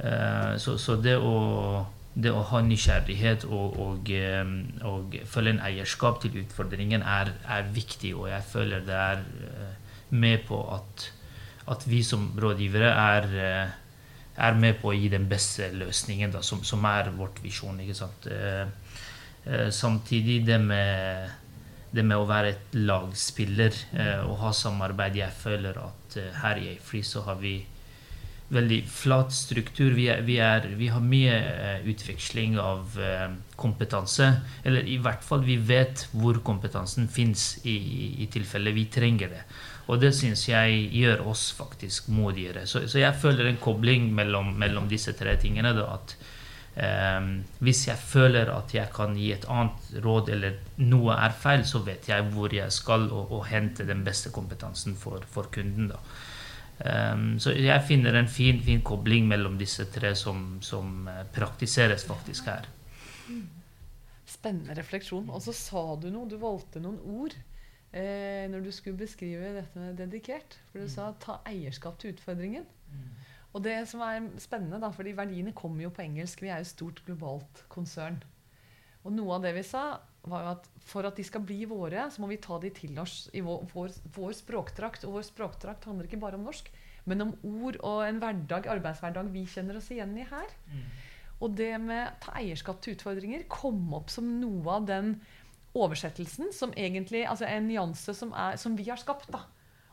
uh, 0.00 0.52
så, 0.58 0.76
så 0.78 0.96
det, 1.02 1.16
å, 1.18 1.84
det 2.14 2.32
å 2.34 2.42
ha 2.50 2.62
nysgjerrighet 2.66 3.46
og, 3.48 3.78
og, 3.78 4.14
um, 4.42 4.54
og 4.92 5.18
følge 5.26 5.56
en 5.56 5.64
eierskap 5.70 6.22
til 6.22 6.40
utfordringen 6.42 7.02
er, 7.02 7.34
er 7.46 7.70
viktig, 7.74 8.14
og 8.16 8.30
jeg 8.32 8.48
føler 8.50 8.86
det 8.88 8.98
er 8.98 9.22
uh, 9.22 9.92
med 10.10 10.46
på 10.48 10.62
at, 10.74 11.10
at 11.68 11.84
vi 11.86 12.02
som 12.02 12.32
rådgivere 12.40 12.94
er 12.94 13.30
uh, 13.36 13.76
er 14.38 14.58
med 14.58 14.78
på 14.80 14.92
å 14.92 14.96
gi 14.96 15.08
den 15.12 15.26
beste 15.30 15.70
løsningen, 15.74 16.32
da, 16.34 16.42
som, 16.46 16.62
som 16.66 16.84
er 16.88 17.10
vårt 17.16 17.40
visjon. 17.42 17.80
ikke 17.82 17.96
sant? 17.98 18.28
Eh, 18.30 18.66
samtidig 19.72 20.42
det 20.46 20.58
med, 20.60 21.30
det 21.90 22.04
med 22.04 22.20
å 22.20 22.28
være 22.28 22.52
et 22.52 22.76
lagspiller 22.76 23.74
eh, 23.96 24.20
og 24.26 24.38
ha 24.42 24.52
samarbeid 24.52 25.16
Jeg 25.22 25.34
føler 25.40 25.80
at 25.80 26.16
eh, 26.20 26.30
her 26.42 26.60
i 26.60 26.70
AFRI 26.74 27.02
så 27.06 27.24
har 27.28 27.40
vi 27.40 27.56
veldig 28.48 28.78
flat 28.88 29.32
struktur. 29.32 29.92
Vi, 29.92 30.06
er, 30.08 30.22
vi, 30.24 30.38
er, 30.40 30.68
vi 30.76 30.88
har 30.88 31.04
mye 31.04 31.34
eh, 31.36 31.88
utveksling 31.88 32.56
av 32.60 32.96
eh, 33.00 33.26
kompetanse. 33.60 34.30
Eller 34.64 34.88
i 34.88 34.96
hvert 35.04 35.24
fall 35.24 35.44
vi 35.44 35.58
vet 35.60 36.06
hvor 36.14 36.40
kompetansen 36.44 37.08
fins 37.12 37.58
i, 37.64 37.76
i 38.24 38.28
tilfelle 38.32 38.72
vi 38.76 38.88
trenger 38.92 39.34
det. 39.34 39.42
Og 39.88 40.00
det 40.00 40.12
syns 40.16 40.46
jeg 40.48 40.88
gjør 40.96 41.24
oss 41.30 41.48
faktisk 41.56 42.10
modigere. 42.12 42.66
Så, 42.68 42.84
så 42.88 43.00
jeg 43.00 43.20
føler 43.20 43.48
en 43.48 43.60
kobling 43.60 44.10
mellom, 44.16 44.52
mellom 44.60 44.88
disse 44.88 45.14
tre 45.16 45.36
tingene. 45.40 45.72
Da, 45.76 45.94
at 45.96 46.16
eh, 46.78 47.28
hvis 47.64 47.84
jeg 47.88 47.98
føler 47.98 48.50
at 48.54 48.74
jeg 48.74 48.90
kan 48.94 49.16
gi 49.18 49.32
et 49.34 49.46
annet 49.50 49.92
råd, 50.04 50.32
eller 50.36 50.58
noe 50.86 51.18
er 51.18 51.36
feil, 51.36 51.66
så 51.66 51.82
vet 51.86 52.08
jeg 52.10 52.30
hvor 52.32 52.54
jeg 52.54 52.72
skal 52.74 53.08
og, 53.10 53.34
og 53.34 53.46
hente 53.50 53.86
den 53.88 54.04
beste 54.06 54.32
kompetansen 54.34 54.96
for, 54.96 55.26
for 55.28 55.50
kunden. 55.54 55.92
da. 55.92 56.02
Um, 56.78 57.40
så 57.42 57.50
jeg 57.58 57.82
finner 57.88 58.14
en 58.14 58.28
fin, 58.30 58.60
fin 58.62 58.84
kobling 58.86 59.26
mellom 59.26 59.56
disse 59.58 59.88
tre 59.90 60.12
som, 60.14 60.60
som 60.62 61.08
uh, 61.10 61.24
praktiseres 61.34 62.04
faktisk 62.06 62.46
her. 62.46 62.68
Spennende 64.28 64.76
refleksjon. 64.78 65.26
Og 65.34 65.42
så 65.42 65.54
sa 65.56 65.82
du 65.98 66.06
noe, 66.12 66.28
du 66.30 66.36
valgte 66.38 66.78
noen 66.84 67.00
ord 67.18 67.34
eh, 67.90 68.44
når 68.52 68.62
du 68.62 68.70
skulle 68.72 69.00
beskrive 69.00 69.54
dette 69.56 69.80
med 69.80 69.98
dedikert. 69.98 70.58
For 70.70 70.84
du 70.84 70.92
sa 70.92 71.10
'ta 71.18 71.40
eierskap 71.48 71.98
til 71.98 72.14
utfordringen'. 72.14 72.68
Og 73.56 73.64
det 73.64 73.78
som 73.88 74.02
er 74.04 74.26
spennende, 74.42 74.80
da, 74.82 74.90
fordi 74.94 75.14
verdiene 75.16 75.54
kommer 75.56 75.86
jo 75.86 75.92
på 75.94 76.04
engelsk, 76.04 76.42
vi 76.44 76.50
er 76.52 76.60
jo 76.60 76.66
et 76.66 76.74
stort 76.74 77.00
globalt 77.06 77.64
konsern. 77.72 78.20
Og 79.06 79.14
noe 79.14 79.38
av 79.38 79.46
det 79.46 79.54
vi 79.56 79.64
sa, 79.64 79.84
var 80.28 80.44
jo 80.44 80.52
at 80.52 80.68
for 80.88 81.06
at 81.08 81.16
de 81.16 81.24
skal 81.24 81.44
bli 81.46 81.62
våre, 81.68 82.08
så 82.12 82.22
må 82.22 82.28
vi 82.30 82.40
ta 82.42 82.58
de 82.60 82.70
til 82.74 82.98
oss 83.00 83.28
i 83.36 83.42
vår, 83.44 83.64
vår, 83.72 83.96
vår 84.16 84.36
språkdrakt. 84.36 85.06
Og 85.08 85.18
vår 85.18 85.26
språkdrakt 85.30 85.88
handler 85.88 86.08
ikke 86.08 86.20
bare 86.20 86.38
om 86.38 86.46
norsk, 86.48 86.70
men 87.08 87.24
om 87.24 87.34
ord 87.46 87.78
og 87.86 88.02
en 88.04 88.20
hverdag, 88.22 88.68
arbeidshverdag 88.76 89.30
vi 89.32 89.46
kjenner 89.48 89.80
oss 89.80 89.90
igjen 89.94 90.16
i 90.20 90.26
her. 90.28 90.54
Mm. 90.68 90.86
Og 91.38 91.54
det 91.56 91.72
med 91.80 92.18
ta 92.24 92.34
eierskap 92.40 92.82
til 92.82 92.96
utfordringer 92.96 93.46
kom 93.52 93.80
opp 93.96 94.10
som 94.12 94.26
noe 94.42 94.78
av 94.80 94.88
den 94.88 95.14
oversettelsen 95.78 96.50
som 96.56 96.72
egentlig 96.74 97.22
Altså 97.28 97.46
en 97.46 97.68
nyanse 97.68 98.14
som, 98.16 98.32
er, 98.34 98.56
som 98.58 98.74
vi 98.76 98.88
har 98.88 98.98
skapt. 99.00 99.30
da. 99.32 99.44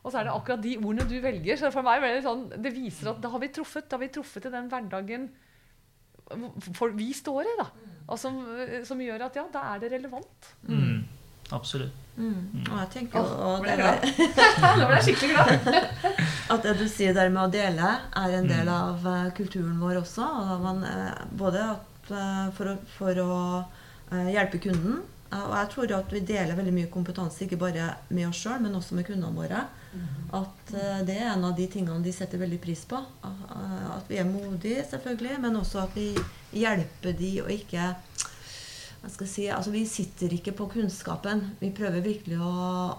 Og 0.06 0.14
så 0.14 0.20
er 0.22 0.28
det 0.28 0.36
akkurat 0.38 0.62
de 0.62 0.76
ordene 0.78 1.08
du 1.10 1.16
velger. 1.24 1.58
Så 1.58 1.72
for 1.74 1.86
meg 1.86 1.98
ble 2.04 2.12
det 2.14 2.22
sånn 2.26 2.46
Det 2.62 2.72
viser 2.76 3.10
at 3.10 3.24
da 3.24 3.32
har 3.34 3.42
vi 3.42 3.50
truffet. 3.56 3.88
Da 3.90 3.98
har 3.98 4.04
vi 4.06 4.12
truffet 4.14 4.46
i 4.46 4.54
den 4.54 4.70
hverdagen 4.70 5.28
for 6.74 6.94
vi 6.98 7.12
står 7.14 7.46
i, 7.46 7.54
da. 7.60 7.68
Og 8.10 8.18
som, 8.18 8.40
som 8.86 9.02
gjør 9.02 9.28
at 9.28 9.36
ja, 9.38 9.44
da 9.54 9.62
er 9.74 9.84
det 9.84 9.92
relevant. 9.94 10.48
Mm. 10.66 11.04
Absolutt. 11.54 11.94
Mm. 12.18 12.64
Og 12.64 12.78
jeg 12.80 12.90
tenker 12.94 13.20
jo 13.22 13.36
og 13.46 13.62
ble 13.62 13.76
det 13.76 13.84
glad. 13.84 14.06
Nå 14.80 14.88
ble 14.88 14.96
jeg 14.96 15.06
skikkelig 15.10 15.36
glad. 15.36 15.68
At 16.56 16.66
det 16.66 16.74
du 16.80 16.86
sier 16.90 17.14
der 17.14 17.30
med 17.34 17.44
å 17.44 17.52
dele, 17.54 17.92
er 18.18 18.38
en 18.40 18.50
del 18.50 18.66
Mm. 18.66 18.74
av 18.74 19.06
uh, 19.06 19.32
kulturen 19.38 19.78
vår 19.82 20.00
også. 20.02 20.26
Og 20.26 20.50
da 20.50 20.58
man, 20.64 20.82
uh, 20.86 21.26
både 21.38 21.62
at, 21.76 22.10
uh, 22.10 22.48
for 22.58 22.72
å, 22.74 22.76
for 22.96 23.22
å 23.22 23.36
hjelpe 24.32 24.62
kunden. 24.64 25.04
Eh, 25.32 25.46
Og 25.46 25.56
jeg 25.58 25.70
tror 25.74 25.94
at 26.00 26.14
vi 26.14 26.20
deler 26.20 26.56
veldig 26.56 26.74
mye 26.74 26.92
kompetanse, 26.94 27.44
ikke 27.46 27.58
bare 27.62 27.96
med 28.10 28.28
oss 28.30 28.42
sjøl, 28.44 28.62
men 28.62 28.76
også 28.76 28.96
med 28.96 29.06
kundene 29.08 29.36
våre. 29.36 29.66
At 30.36 30.74
eh, 30.76 31.02
det 31.08 31.16
er 31.22 31.32
en 31.34 31.46
av 31.48 31.56
de 31.56 31.68
tingene 31.72 32.04
de 32.04 32.12
setter 32.12 32.38
veldig 32.42 32.60
pris 32.62 32.86
på. 32.86 32.98
Eh, 33.24 33.88
At 33.98 34.10
vi 34.10 34.18
er 34.20 34.26
modige, 34.28 34.84
selvfølgelig, 34.90 35.40
men 35.42 35.56
også 35.56 35.84
at 35.86 35.96
vi 35.96 36.10
hjelper 36.54 37.14
de 37.18 37.42
og 37.44 37.52
ikke 37.52 37.94
hva 39.06 39.12
skal 39.14 39.28
jeg 39.28 39.34
si, 39.36 39.44
altså 39.54 39.70
Vi 39.72 39.84
sitter 39.86 40.32
ikke 40.34 40.52
på 40.58 40.66
kunnskapen. 40.74 41.44
Vi 41.60 41.70
prøver 41.78 42.02
virkelig 42.02 42.40
å, 42.42 42.54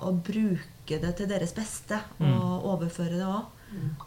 å 0.06 0.12
bruke 0.14 1.00
det 1.02 1.16
til 1.18 1.26
deres 1.28 1.52
beste 1.56 1.98
Mm. 2.20 2.30
og 2.40 2.64
overføre 2.76 3.18
det 3.18 3.26
òg. 3.26 3.48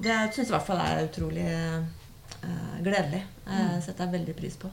Det 0.01 0.15
syns 0.33 0.47
i 0.47 0.53
hvert 0.55 0.65
fall 0.65 0.79
jeg 0.79 0.95
er 0.95 1.09
utrolig 1.09 1.47
eh, 1.49 2.77
gledelig. 2.85 3.23
Det 3.45 3.83
setter 3.83 4.05
jeg 4.05 4.13
veldig 4.15 4.35
pris 4.39 4.55
på. 4.61 4.71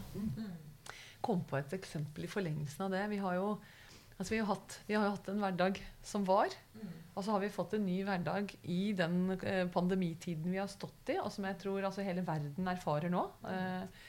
Kom 1.27 1.43
på 1.49 1.59
et 1.59 1.75
eksempel 1.77 2.27
i 2.27 2.31
forlengelsen 2.31 2.87
av 2.87 2.95
det. 2.95 3.03
Vi 3.11 3.21
har 3.23 3.39
jo, 3.39 3.49
altså 4.17 4.35
vi 4.35 4.41
har 4.41 4.51
hatt, 4.53 4.79
vi 4.87 4.97
har 4.97 5.09
jo 5.09 5.15
hatt 5.17 5.31
en 5.33 5.43
hverdag 5.43 5.81
som 6.07 6.27
var. 6.29 6.55
Og 7.17 7.25
så 7.25 7.33
har 7.33 7.43
vi 7.43 7.53
fått 7.53 7.75
en 7.77 7.87
ny 7.89 8.03
hverdag 8.07 8.53
i 8.69 8.93
den 8.97 9.33
eh, 9.39 9.65
pandemitiden 9.73 10.53
vi 10.53 10.61
har 10.61 10.69
stått 10.71 11.15
i, 11.15 11.19
og 11.23 11.33
som 11.33 11.49
jeg 11.49 11.59
tror 11.63 11.89
altså, 11.89 12.05
hele 12.07 12.25
verden 12.27 12.69
erfarer 12.71 13.13
nå. 13.13 13.25
Eh, 13.49 14.05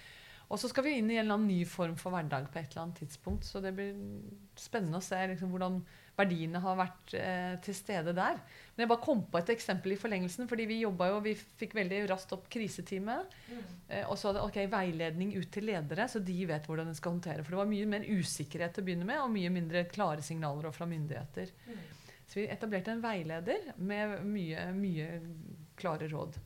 og 0.48 0.60
så 0.62 0.70
skal 0.72 0.86
vi 0.86 0.98
inn 1.00 1.10
i 1.12 1.18
en 1.18 1.26
eller 1.26 1.40
annen 1.40 1.52
ny 1.52 1.62
form 1.68 1.96
for 2.00 2.16
hverdag 2.16 2.48
på 2.52 2.60
et 2.60 2.70
eller 2.72 2.86
annet 2.86 3.02
tidspunkt. 3.02 3.48
Så 3.48 3.60
det 3.64 3.74
blir 3.76 3.98
spennende 4.60 5.02
å 5.02 5.04
se 5.04 5.20
liksom, 5.34 5.52
hvordan 5.52 5.82
verdiene 6.18 6.62
har 6.62 6.78
vært 6.80 7.14
eh, 7.18 7.56
til 7.64 7.76
stede 7.78 8.14
der. 8.18 8.40
Men 8.74 8.84
jeg 8.84 8.92
bare 8.92 9.04
kom 9.04 9.22
på 9.30 9.40
et 9.40 9.52
eksempel 9.54 9.94
i 9.94 10.00
forlengelsen, 10.00 10.50
fordi 10.50 10.66
vi 10.70 10.80
jobba 10.82 11.12
jo, 11.12 11.20
vi 11.26 11.36
fikk 11.38 11.76
veldig 11.78 12.04
raskt 12.12 12.34
opp 12.36 12.48
kriseteamet. 12.54 13.36
Eh, 13.88 14.04
og 14.06 14.18
så 14.18 14.32
hadde 14.32 14.46
ok, 14.46 14.60
veiledning 14.72 15.36
ut 15.38 15.50
til 15.54 15.70
ledere, 15.70 16.10
så 16.10 16.22
de 16.24 16.38
vet 16.50 16.68
hvordan 16.70 16.90
de 16.90 16.98
skal 16.98 17.16
håndtere. 17.16 17.46
For 17.46 17.54
det 17.54 17.62
var 17.62 17.72
mye 17.72 17.92
mer 17.94 18.08
usikkerhet 18.10 18.76
til 18.76 18.86
å 18.86 18.90
begynne 18.90 19.08
med, 19.10 19.22
og 19.22 19.34
mye 19.34 19.54
mindre 19.54 19.86
klare 19.92 20.26
signaler 20.26 20.74
fra 20.76 20.90
myndigheter. 20.90 21.54
Så 22.28 22.42
vi 22.42 22.50
etablerte 22.52 22.92
en 22.92 23.04
veileder 23.04 23.72
med 23.78 24.18
mye, 24.28 24.70
mye 24.76 25.10
klare 25.80 26.10
råd. 26.12 26.42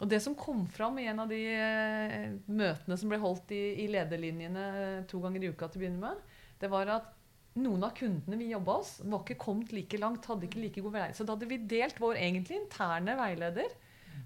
Og 0.00 0.08
det 0.08 0.22
som 0.24 0.36
kom 0.38 0.62
fram 0.70 0.96
i 0.98 1.10
en 1.10 1.18
av 1.20 1.28
de 1.28 1.40
eh, 1.52 2.30
møtene 2.48 2.96
som 2.96 3.10
ble 3.10 3.18
holdt 3.20 3.52
i, 3.52 3.64
i 3.84 3.88
lederlinjene 3.92 5.04
to 5.10 5.20
ganger 5.20 5.44
i 5.44 5.50
uka 5.52 5.68
til 5.68 5.82
å 5.82 5.82
begynne 5.82 6.00
med, 6.06 6.22
det 6.60 6.70
var 6.72 6.92
at 6.94 7.16
noen 7.58 7.84
av 7.84 7.94
kundene 7.98 8.38
vi 8.38 8.52
jobba 8.52 8.78
hos, 8.78 8.96
var 9.02 9.24
ikke 9.24 9.40
kommet 9.42 9.72
like 9.74 9.98
langt. 9.98 10.26
hadde 10.30 10.46
ikke 10.46 10.62
like 10.62 10.82
god 10.84 10.94
veiledning. 10.94 11.16
Så 11.18 11.26
da 11.26 11.34
hadde 11.34 11.48
vi 11.50 11.62
delt 11.70 11.98
vår 12.02 12.20
egentlig 12.20 12.60
interne 12.60 13.16
veileder 13.18 13.72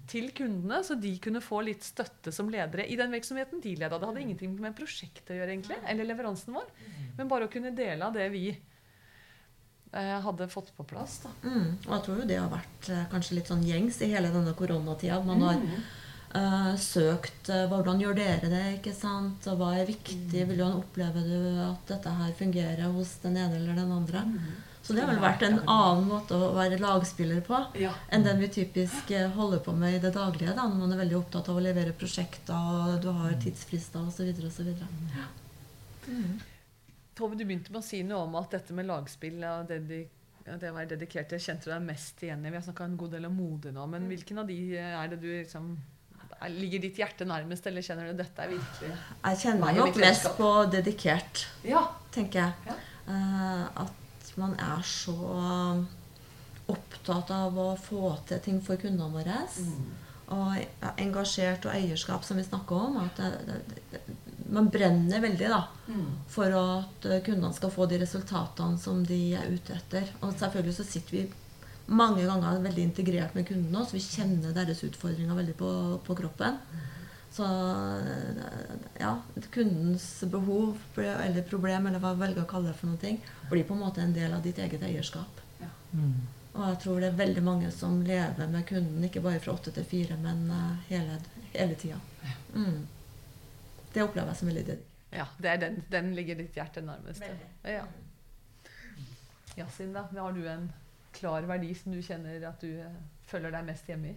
til 0.09 0.29
kundene, 0.37 0.83
så 0.85 0.97
de 1.01 1.15
kunne 1.21 1.41
få 1.41 1.63
litt 1.65 1.85
støtte 1.85 2.33
som 2.35 2.49
ledere 2.51 2.85
i 2.85 2.97
den 2.99 3.13
virksomheten 3.13 3.63
de 3.63 3.73
leda. 3.79 3.97
Det 3.97 4.09
hadde 4.11 4.21
ingenting 4.21 4.53
med 4.61 4.77
prosjektet 4.77 5.33
å 5.33 5.39
gjøre, 5.39 5.55
egentlig, 5.55 5.79
eller 5.89 6.09
leveransen 6.11 6.53
vår, 6.53 6.69
men 7.17 7.31
bare 7.31 7.47
å 7.47 7.51
kunne 7.51 7.73
dele 7.75 8.05
av 8.05 8.13
det 8.13 8.27
vi 8.33 8.45
eh, 8.53 10.17
hadde 10.27 10.49
fått 10.51 10.69
på 10.77 10.85
plass. 10.85 11.23
Da. 11.25 11.33
Mm. 11.47 11.69
Og 11.87 11.91
jeg 11.95 12.05
tror 12.05 12.21
jo 12.21 12.29
det 12.29 12.37
har 12.37 12.53
vært 12.53 12.91
eh, 12.93 13.07
kanskje 13.13 13.39
litt 13.39 13.49
sånn 13.49 13.65
gjengs 13.65 14.01
i 14.05 14.11
hele 14.13 14.33
denne 14.35 14.53
koronatida. 14.57 15.17
Man 15.25 15.41
har 15.47 15.63
eh, 16.35 16.75
søkt 16.81 17.49
uh, 17.49 17.65
hvordan 17.71 17.99
gjør 18.03 18.15
dere 18.17 18.51
det, 18.51 18.63
ikke 18.77 18.93
sant? 18.95 19.47
Og 19.51 19.59
hva 19.59 19.73
er 19.79 19.89
viktig? 19.89 20.45
Hvordan 20.49 20.79
opplever 20.81 21.25
du 21.25 21.59
at 21.65 21.91
dette 21.91 22.15
her 22.19 22.31
fungerer 22.37 22.87
hos 22.95 23.17
den 23.23 23.37
ene 23.41 23.59
eller 23.59 23.77
den 23.81 23.91
andre? 23.95 24.23
Så 24.85 24.93
det 24.93 25.01
har 25.01 25.09
vel 25.09 25.21
vært 25.23 25.41
en 25.47 25.55
annen 25.65 26.03
måte 26.05 26.37
å 26.37 26.51
være 26.53 26.77
lagspiller 26.77 27.39
på 27.45 27.57
Ja. 27.81 27.93
enn 28.13 28.25
den 28.27 28.37
vi 28.43 28.51
typisk 28.53 29.09
eh, 29.17 29.31
holder 29.33 29.63
på 29.65 29.73
med 29.73 29.95
i 29.95 30.01
det 30.03 30.13
daglige. 30.13 30.53
da, 30.53 30.67
Når 30.67 30.75
man 30.83 30.93
er 30.93 31.01
veldig 31.01 31.17
opptatt 31.17 31.49
av 31.49 31.57
å 31.57 31.63
levere 31.63 31.95
prosjekter, 31.97 32.53
og 32.53 33.01
du 33.01 33.09
har 33.09 33.33
tidsfrister 33.41 34.05
osv. 34.05 34.29
osv. 34.45 34.69
Tove, 37.15 37.35
du 37.35 37.45
begynte 37.45 37.71
med 37.71 37.81
å 37.81 37.87
si 37.87 38.03
noe 38.03 38.27
om 38.27 38.37
at 38.37 38.53
dette 38.53 38.75
med 38.77 38.85
lagspill 38.85 39.41
og 39.49 39.67
dedi 39.71 40.03
ja, 40.45 40.59
det 40.61 40.69
å 40.69 40.75
være 40.75 40.91
dedikert, 40.93 41.31
det 41.33 41.41
kjente 41.41 41.65
du 41.65 41.71
deg 41.71 41.81
mest 41.81 42.21
igjen 42.21 42.45
i. 42.45 42.51
Vi 42.53 42.59
har 42.59 42.65
snakka 42.67 42.85
en 42.85 42.97
god 43.01 43.15
del 43.15 43.25
om 43.25 43.33
mode 43.33 43.71
nå, 43.73 43.85
men 43.89 44.05
hvilken 44.11 44.43
av 44.43 44.45
de 44.51 44.57
er 44.77 45.07
det 45.09 45.17
du 45.23 45.29
liksom 45.31 45.71
Ligger 46.51 46.83
ditt 46.83 46.99
hjerte 46.99 47.25
nærmest, 47.25 47.65
eller 47.69 47.85
kjenner 47.85 48.11
du 48.11 48.19
dette 48.19 48.43
er 48.43 48.51
virkelig 48.51 48.89
Jeg 48.91 49.37
kjenner 49.41 49.77
nok 49.79 49.99
mest 50.01 50.27
på 50.37 50.49
dedikert. 50.73 51.45
Ja. 51.65 51.87
tenker 52.13 52.43
jeg. 52.43 52.53
Ja. 52.67 52.75
Uh, 53.05 53.85
at 53.85 54.33
man 54.39 54.55
er 54.59 54.81
så 54.85 55.15
opptatt 56.71 57.31
av 57.31 57.57
å 57.61 57.69
få 57.79 58.15
til 58.27 58.41
ting 58.43 58.59
for 58.65 58.79
kundene 58.81 59.11
våre. 59.13 59.39
Og 60.35 60.91
engasjert 60.97 61.67
og 61.69 61.75
eierskap, 61.75 62.25
som 62.25 62.39
vi 62.39 62.45
snakker 62.45 62.87
om. 62.87 62.97
At 63.03 63.21
det, 63.21 63.59
det, 63.93 64.01
man 64.55 64.69
brenner 64.73 65.21
veldig 65.23 65.49
da, 65.49 65.61
for 66.31 66.57
at 66.59 67.07
kundene 67.25 67.53
skal 67.55 67.73
få 67.73 67.87
de 67.89 68.01
resultatene 68.01 68.81
som 68.81 69.03
de 69.05 69.21
er 69.37 69.49
ute 69.53 69.77
etter. 69.77 70.09
Og 70.21 70.33
selvfølgelig 70.33 70.77
så 70.79 70.87
sitter 70.89 71.17
vi 71.19 71.25
mange 71.85 72.25
ganger 72.25 72.63
veldig 72.63 72.83
integrert 72.89 73.35
med 73.37 73.47
kundene, 73.47 73.85
så 73.85 73.97
vi 73.97 74.03
kjenner 74.03 74.53
deres 74.55 74.83
utfordringer 74.87 75.37
veldig 75.37 75.55
på, 75.59 75.71
på 76.05 76.17
kroppen. 76.17 76.57
Så 77.35 77.45
eh, 77.45 78.75
ja, 78.99 79.11
kundens 79.51 80.23
behov 80.31 80.77
eller 80.97 81.41
problem, 81.49 81.89
eller 81.89 81.99
hva 81.99 82.13
vi 82.15 82.23
velger 82.23 82.45
å 82.45 82.49
kalle 82.49 82.71
det 82.71 82.79
for 82.79 82.93
noe, 82.93 83.17
blir 83.51 83.67
på 83.67 83.75
en 83.75 83.83
måte 83.83 84.01
en 84.01 84.15
del 84.15 84.33
av 84.33 84.45
ditt 84.45 84.61
eget 84.63 84.85
eierskap. 84.87 85.41
Mm. 85.91 86.15
Og 86.55 86.63
jeg 86.69 86.79
tror 86.85 87.01
det 87.03 87.09
er 87.09 87.19
veldig 87.19 87.43
mange 87.43 87.71
som 87.75 87.99
lever 88.07 88.47
med 88.51 88.63
kunden, 88.67 89.03
ikke 89.03 89.23
bare 89.23 89.41
fra 89.43 89.57
åtte 89.57 89.73
til 89.75 89.87
fire, 89.87 90.15
men 90.21 90.45
eh, 90.55 90.71
hele, 90.93 91.19
hele 91.51 91.75
tida. 91.79 91.99
Mm. 92.55 92.85
Det 93.91 94.03
opplever 94.03 94.31
jeg 94.31 94.39
som 94.39 94.51
veldig 94.51 94.65
digg. 94.71 94.87
ja 95.15 95.25
det 95.39 95.49
er 95.51 95.59
den, 95.59 95.77
den 95.91 96.09
ligger 96.15 96.39
ditt 96.39 96.55
hjerte 96.55 96.81
nærmest. 96.83 97.21
Veldig. 97.21 97.51
Ja. 97.75 97.83
Yasin, 99.55 99.93
da. 99.95 100.07
Har 100.15 100.31
du 100.35 100.47
en 100.47 100.71
klar 101.15 101.47
verdi 101.49 101.73
som 101.77 101.95
du 101.95 102.01
kjenner 102.03 102.43
at 102.49 102.63
du 102.63 102.71
eh, 102.83 102.97
føler 103.29 103.53
deg 103.55 103.67
mest 103.67 103.87
hjemme 103.89 104.13
i? 104.13 104.15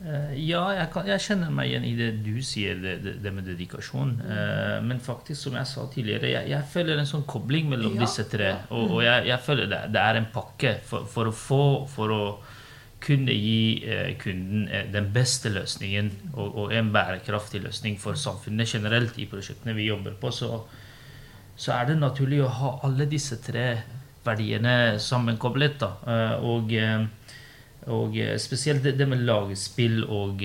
Eh, 0.00 0.32
ja, 0.48 0.62
jeg, 0.72 0.88
kan, 0.94 1.08
jeg 1.10 1.20
kjenner 1.20 1.50
meg 1.52 1.68
igjen 1.68 1.84
i 1.84 1.92
det 1.98 2.08
du 2.24 2.38
sier, 2.44 2.78
det, 2.80 2.94
det, 3.04 3.12
det 3.20 3.32
med 3.36 3.44
dedikasjon. 3.50 4.14
Uh, 4.24 4.78
men 4.86 5.02
faktisk, 5.04 5.42
som 5.42 5.58
jeg 5.58 5.68
sa 5.68 5.84
tidligere, 5.92 6.30
jeg, 6.32 6.48
jeg 6.54 6.68
føler 6.72 7.02
en 7.02 7.10
sånn 7.10 7.26
kobling 7.28 7.68
mellom 7.68 7.98
Ja. 7.98 8.06
disse 8.06 8.24
tre. 8.32 8.54
Og, 8.70 8.96
og 8.96 9.02
jeg, 9.04 9.28
jeg 9.28 9.44
føler 9.44 9.68
det, 9.68 9.82
det 9.92 10.00
er 10.00 10.20
en 10.22 10.30
pakke 10.32 10.78
for, 10.88 11.04
for 11.10 11.28
å 11.28 11.36
få 11.36 11.60
For 11.92 12.14
å 12.16 12.22
kunne 13.04 13.32
gi 13.32 13.84
uh, 13.84 14.08
kunden 14.20 14.66
uh, 14.72 14.86
den 14.92 15.12
beste 15.12 15.52
løsningen 15.52 16.10
og, 16.32 16.48
og 16.48 16.74
en 16.76 16.90
bærekraftig 16.96 17.60
løsning 17.64 18.00
for 18.00 18.16
samfunnet 18.16 18.72
generelt 18.72 19.20
i 19.20 19.28
prosjektene 19.28 19.76
vi 19.76 19.88
jobber 19.88 20.16
på, 20.20 20.32
så, 20.32 20.62
så 21.60 21.76
er 21.76 21.92
det 21.92 22.00
naturlig 22.00 22.40
å 22.44 22.52
ha 22.56 22.74
alle 22.88 23.08
disse 23.08 23.36
tre 23.44 23.68
verdiene 24.24 24.98
sammenkoblet. 25.00 25.78
Da. 25.80 25.92
Eh, 26.06 26.44
og, 26.46 26.72
eh, 26.72 27.04
og 27.90 28.18
eh, 28.18 28.36
spesielt 28.40 28.84
det, 28.84 29.06
med 29.08 29.24
lagspill 29.26 30.04
og, 30.04 30.44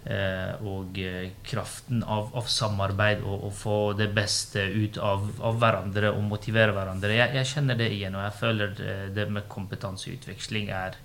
og 0.00 0.98
kraften 1.44 2.00
av, 2.02 2.30
av 2.34 2.46
samarbeid 2.48 3.20
og 3.20 3.42
å 3.44 3.50
få 3.52 3.76
det 3.98 4.08
beste 4.16 4.62
ut 4.64 4.96
av, 4.96 5.26
av 5.44 5.58
hverandre 5.60 6.14
og 6.14 6.24
motivere 6.24 6.72
hverandre. 6.74 7.12
Jeg, 7.18 7.34
jeg, 7.36 7.50
kjenner 7.52 7.76
det 7.78 7.90
igjen, 7.92 8.16
og 8.16 8.24
jeg 8.24 8.38
føler 8.38 8.72
det, 9.14 9.26
med 9.28 9.46
kompetanseutveksling 9.52 10.72
er, 10.72 10.96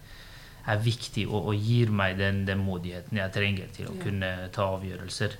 er 0.65 0.79
viktig 0.81 1.27
og, 1.27 1.51
og, 1.51 1.59
gir 1.59 1.91
meg 1.91 2.15
den, 2.21 2.45
den 2.47 2.63
modigheten 2.63 3.19
jeg 3.19 3.35
trenger 3.35 3.75
til 3.75 3.91
å 3.91 3.97
kunne 3.99 4.31
ta 4.55 4.71
avgjørelser. 4.77 5.35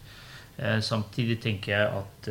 Samtidig 0.83 1.39
tenker 1.43 1.73
jeg 1.73 2.03
at 2.03 2.29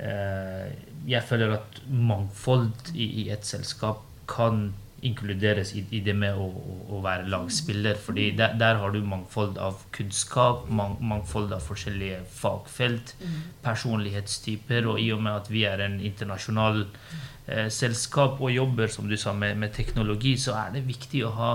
jeg 0.00 1.22
føler 1.28 1.56
at 1.58 1.80
mangfold 1.92 2.92
i, 2.94 3.04
i 3.04 3.24
et 3.34 3.44
selskap 3.44 4.00
kan 4.30 4.70
inkluderes 5.02 5.72
i, 5.74 5.82
i 5.96 6.00
det 6.04 6.14
med 6.16 6.36
å, 6.36 6.46
å, 6.46 6.76
å, 6.96 7.00
være 7.04 7.28
lagspiller. 7.32 7.96
fordi 8.00 8.30
der, 8.36 8.56
der, 8.60 8.78
har 8.82 8.92
du 8.92 9.00
mangfold 9.06 9.58
av 9.58 9.80
kunnskap, 9.96 10.68
mang, 10.68 10.98
mangfold 11.00 11.52
av 11.56 11.64
forskjellige 11.64 12.20
fagfelt, 12.36 13.14
mm. 13.20 13.40
personlighetstyper. 13.64 14.88
Og 14.90 15.00
i 15.00 15.10
og 15.14 15.22
med 15.24 15.40
at 15.40 15.50
vi 15.52 15.64
er 15.68 15.84
en 15.86 15.98
internasjonal 16.04 16.82
eh, 16.84 17.68
selskap 17.72 18.40
og 18.40 18.52
jobber 18.52 18.92
som 18.92 19.08
du 19.08 19.16
sa, 19.20 19.32
med, 19.32 19.56
med, 19.60 19.72
teknologi, 19.76 20.36
så 20.40 20.58
er 20.66 20.76
det 20.76 20.84
viktig 20.88 21.24
å 21.26 21.32
ha 21.38 21.54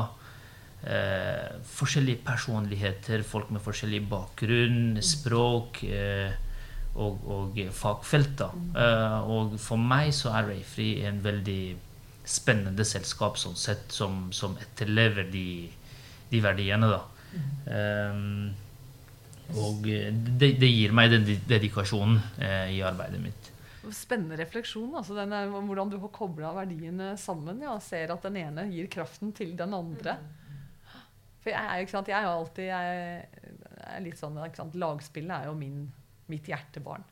eh, 0.82 1.62
forskjellige 1.76 2.26
personligheter, 2.26 3.26
folk 3.28 3.54
med 3.54 3.64
forskjellig 3.66 4.02
bakgrunn, 4.10 4.96
mm. 4.98 5.06
språk. 5.06 5.84
Eh, 5.86 6.42
og, 6.96 7.26
og 7.28 7.60
fagfelt. 7.76 8.36
Da. 8.40 8.50
Mm. 8.54 8.68
Uh, 8.76 9.32
og 9.36 9.58
for 9.62 9.82
meg 9.82 10.14
så 10.16 10.34
er 10.36 10.52
Rayfree 10.52 11.08
en 11.10 11.22
veldig 11.24 11.62
spennende 12.26 12.86
selskap 12.88 13.38
sånn 13.38 13.58
sett, 13.60 13.92
som, 13.94 14.30
som 14.34 14.56
etterlever 14.62 15.28
de, 15.30 15.48
de, 16.32 16.44
verdiene, 16.44 16.90
da. 16.90 17.02
Um, 17.70 18.54
og 19.62 19.84
det, 19.86 20.56
det, 20.58 20.70
gir 20.72 20.96
meg 20.96 21.12
den 21.12 21.28
dedikasjonen 21.46 22.18
uh, 22.40 22.66
i 22.72 22.80
arbeidet 22.86 23.20
mitt. 23.22 23.52
Spennende 23.94 24.40
refleksjon. 24.40 24.96
altså 24.98 25.14
denne, 25.14 25.44
Hvordan 25.54 25.92
du 25.92 26.00
har 26.02 26.10
kobla 26.16 26.56
verdiene 26.56 27.12
sammen. 27.22 27.62
Ja, 27.62 27.76
ser 27.84 28.16
at 28.16 28.26
den 28.26 28.40
ene 28.42 28.66
gir 28.72 28.90
kraften 28.90 29.36
til 29.38 29.54
den 29.60 29.76
andre. 29.78 30.18
For 31.46 31.54
jeg 31.54 31.84
er, 31.84 31.92
sant, 31.92 32.10
jeg 32.10 32.18
er 32.18 32.26
jo 32.26 32.38
alltid 32.40 32.72
jeg, 32.72 33.52
er 33.86 34.02
litt 34.02 34.18
sånn, 34.18 34.40
Lagspillet 34.82 35.36
er 35.36 35.52
jo 35.52 35.54
min, 35.60 35.84
mitt 36.32 36.50
hjertebarn. 36.52 37.06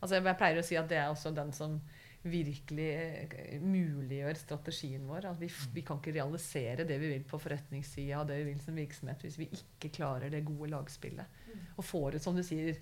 Altså, 0.00 0.16
jeg 0.16 0.38
pleier 0.40 0.60
å 0.60 0.64
si 0.64 0.78
at 0.80 0.88
det 0.88 1.00
er 1.00 1.10
også 1.12 1.32
den 1.36 1.52
som 1.56 1.80
virkelig 2.20 2.88
eh, 2.94 3.60
muliggjør 3.64 4.36
strategien 4.36 5.06
vår. 5.08 5.30
At 5.32 5.40
vi, 5.40 5.48
vi, 5.74 5.84
kan 5.86 6.00
ikke 6.00 6.14
realisere 6.16 6.86
det 6.88 6.98
vi 7.00 7.12
vil 7.14 7.24
på 7.28 7.40
forretningssida 7.40 8.20
og 8.20 8.28
det 8.28 8.40
vi 8.42 8.50
vil 8.50 8.62
som 8.64 8.76
virksomhet 8.76 9.24
hvis 9.24 9.38
vi 9.40 9.48
ikke 9.56 9.92
klarer 10.00 10.32
det 10.32 10.44
gode 10.48 10.70
lagspillet. 10.74 11.40
Mm. 11.48 11.64
Og 11.76 11.86
får 11.86 12.18
ut, 12.18 12.24
som 12.24 12.36
du 12.36 12.44
sier, 12.46 12.80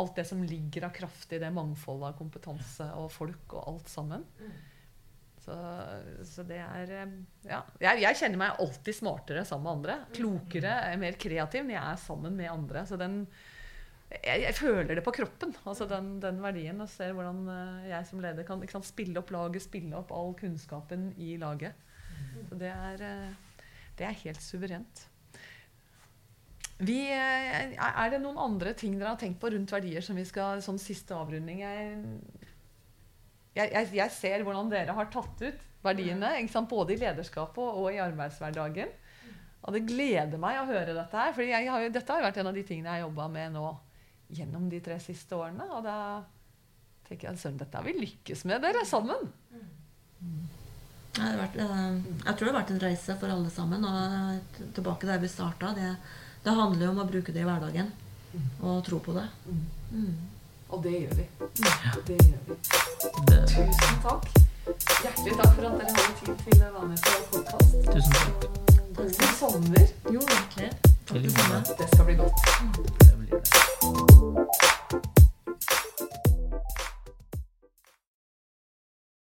alt 0.00 0.16
det 0.16 0.26
som 0.28 0.42
ligger 0.42 0.88
av 0.88 0.94
kraft 0.96 1.34
i 1.34 1.40
det 1.42 1.50
mangfoldet 1.54 2.12
av 2.12 2.18
kompetanse 2.18 2.86
og 2.98 3.10
folk 3.12 3.56
og 3.58 3.74
alt 3.74 3.90
sammen. 3.92 4.26
Mm. 4.40 4.60
Så, 5.42 5.54
så, 6.28 6.44
det 6.46 6.60
er 6.62 6.94
eh, 7.00 7.16
Ja. 7.48 7.64
Jeg, 7.82 8.04
jeg, 8.04 8.18
kjenner 8.20 8.44
meg 8.44 8.62
alltid 8.62 8.98
smartere 8.98 9.46
sammen 9.46 9.66
med 9.66 9.78
andre. 9.78 9.98
Mm. 10.04 10.14
Klokere, 10.18 10.76
mer 11.02 11.18
kreativ 11.20 11.66
når 11.66 11.76
jeg 11.76 11.86
er 11.86 12.02
sammen 12.02 12.38
med 12.38 12.50
andre. 12.50 12.86
Så 12.86 12.98
den, 13.00 13.24
jeg, 14.20 14.42
jeg, 14.42 14.54
føler 14.58 14.98
det 14.98 15.04
på 15.06 15.14
kroppen, 15.14 15.54
altså 15.68 15.86
den, 15.88 16.16
den, 16.22 16.40
verdien. 16.42 16.80
Og 16.82 16.90
ser 16.90 17.14
hvordan 17.16 17.46
eh, 17.48 17.88
jeg 17.92 18.08
som 18.08 18.20
leder 18.22 18.46
kan 18.46 18.62
sant, 18.70 18.88
spille 18.88 19.18
opp 19.20 19.32
laget, 19.34 19.64
spille 19.64 19.96
opp 19.98 20.12
all 20.14 20.34
kunnskapen 20.38 21.10
i 21.16 21.36
laget. 21.40 21.78
Så 22.48 22.58
det 22.60 22.70
er, 22.72 23.02
eh, 23.06 23.64
det 23.98 24.06
er 24.08 24.22
helt 24.24 24.44
suverent. 24.44 25.06
Vi, 26.82 26.98
eh, 27.14 27.76
er 27.78 28.12
det 28.12 28.22
noen 28.22 28.40
andre 28.42 28.72
ting 28.78 28.96
dere 28.98 29.14
har 29.14 29.20
tenkt 29.20 29.40
på 29.42 29.52
rundt 29.54 29.72
verdier 29.72 30.04
som 30.04 30.18
vi 30.18 30.26
skal 30.28 30.62
sånn 30.64 30.80
siste 30.82 31.14
avrunding? 31.16 31.62
Jeg, 31.62 32.00
jeg, 33.58 33.92
jeg 33.94 34.16
ser 34.16 34.42
hvordan 34.46 34.72
dere 34.72 34.96
har 34.96 35.12
tatt 35.12 35.46
ut 35.46 35.68
verdiene, 35.82 36.34
både 36.70 36.94
i 36.94 37.00
lederskapet 37.00 37.62
og 37.62 37.88
i 37.92 38.02
arbeidshverdagen. 38.02 38.92
Og 39.62 39.76
det 39.76 39.86
gleder 39.86 40.40
meg 40.42 40.58
å 40.58 40.66
høre 40.66 40.94
dette 40.94 41.14
her. 41.16 41.32
For 41.34 41.46
dette 41.46 42.12
har 42.12 42.20
jo 42.20 42.26
vært 42.26 42.38
en 42.42 42.50
av 42.50 42.56
de 42.56 42.64
tingene 42.66 42.90
jeg 42.90 43.02
har 43.02 43.06
jobba 43.06 43.28
med 43.30 43.54
nå 43.54 43.66
gjennom 44.32 44.68
de 44.72 44.80
tre 44.84 44.98
siste 45.02 45.36
årene. 45.36 45.68
Og 45.76 45.84
da 45.84 45.96
tenker 47.08 47.28
jeg 47.28 47.38
at 47.38 47.62
dette 47.62 47.78
har 47.78 47.86
vi 47.86 47.96
lykkes 47.98 48.44
med, 48.48 48.62
dere 48.64 48.84
sammen. 48.88 49.30
Mm. 49.52 50.42
Vært, 51.12 51.56
eh, 51.60 51.96
jeg 52.24 52.36
tror 52.36 52.46
det 52.46 52.52
har 52.52 52.60
vært 52.60 52.70
en 52.72 52.84
reise 52.86 53.16
for 53.20 53.32
alle 53.34 53.50
sammen. 53.52 53.84
Og 53.84 54.60
tilbake 54.76 55.08
der 55.08 55.20
vi 55.22 55.28
starta. 55.28 55.74
Det, 55.76 55.96
det, 56.44 56.54
handler 56.56 56.86
jo 56.86 56.92
om 56.94 57.02
å 57.04 57.08
bruke 57.08 57.34
det 57.34 57.44
i 57.44 57.48
hverdagen. 57.48 57.92
Og 58.62 58.80
tro 58.86 59.00
på 59.04 59.12
det. 59.16 59.26
Mm. 59.92 60.14
Og 60.72 60.80
det 60.86 60.94
gjør 61.02 61.18
vi. 61.18 61.26
Det 62.08 62.16
gjør 62.16 62.40
vi. 62.48 62.56
Tusen 63.52 64.00
takk. 64.06 64.30
Hjertelig 65.02 65.34
takk 65.36 65.52
for 65.58 65.66
at 65.68 65.76
dere 65.82 65.92
hadde 65.98 66.14
tid 66.22 66.46
til 66.46 66.62
å 66.62 66.70
være 66.78 66.88
med 66.88 67.04
på 67.04 67.12
podkast. 67.34 68.48
God 68.96 69.28
sommer. 69.36 69.94
Jo, 70.08 70.24
virkelig. 70.24 70.91
Eliminar. 71.14 71.62
Descarregou. 71.78 72.32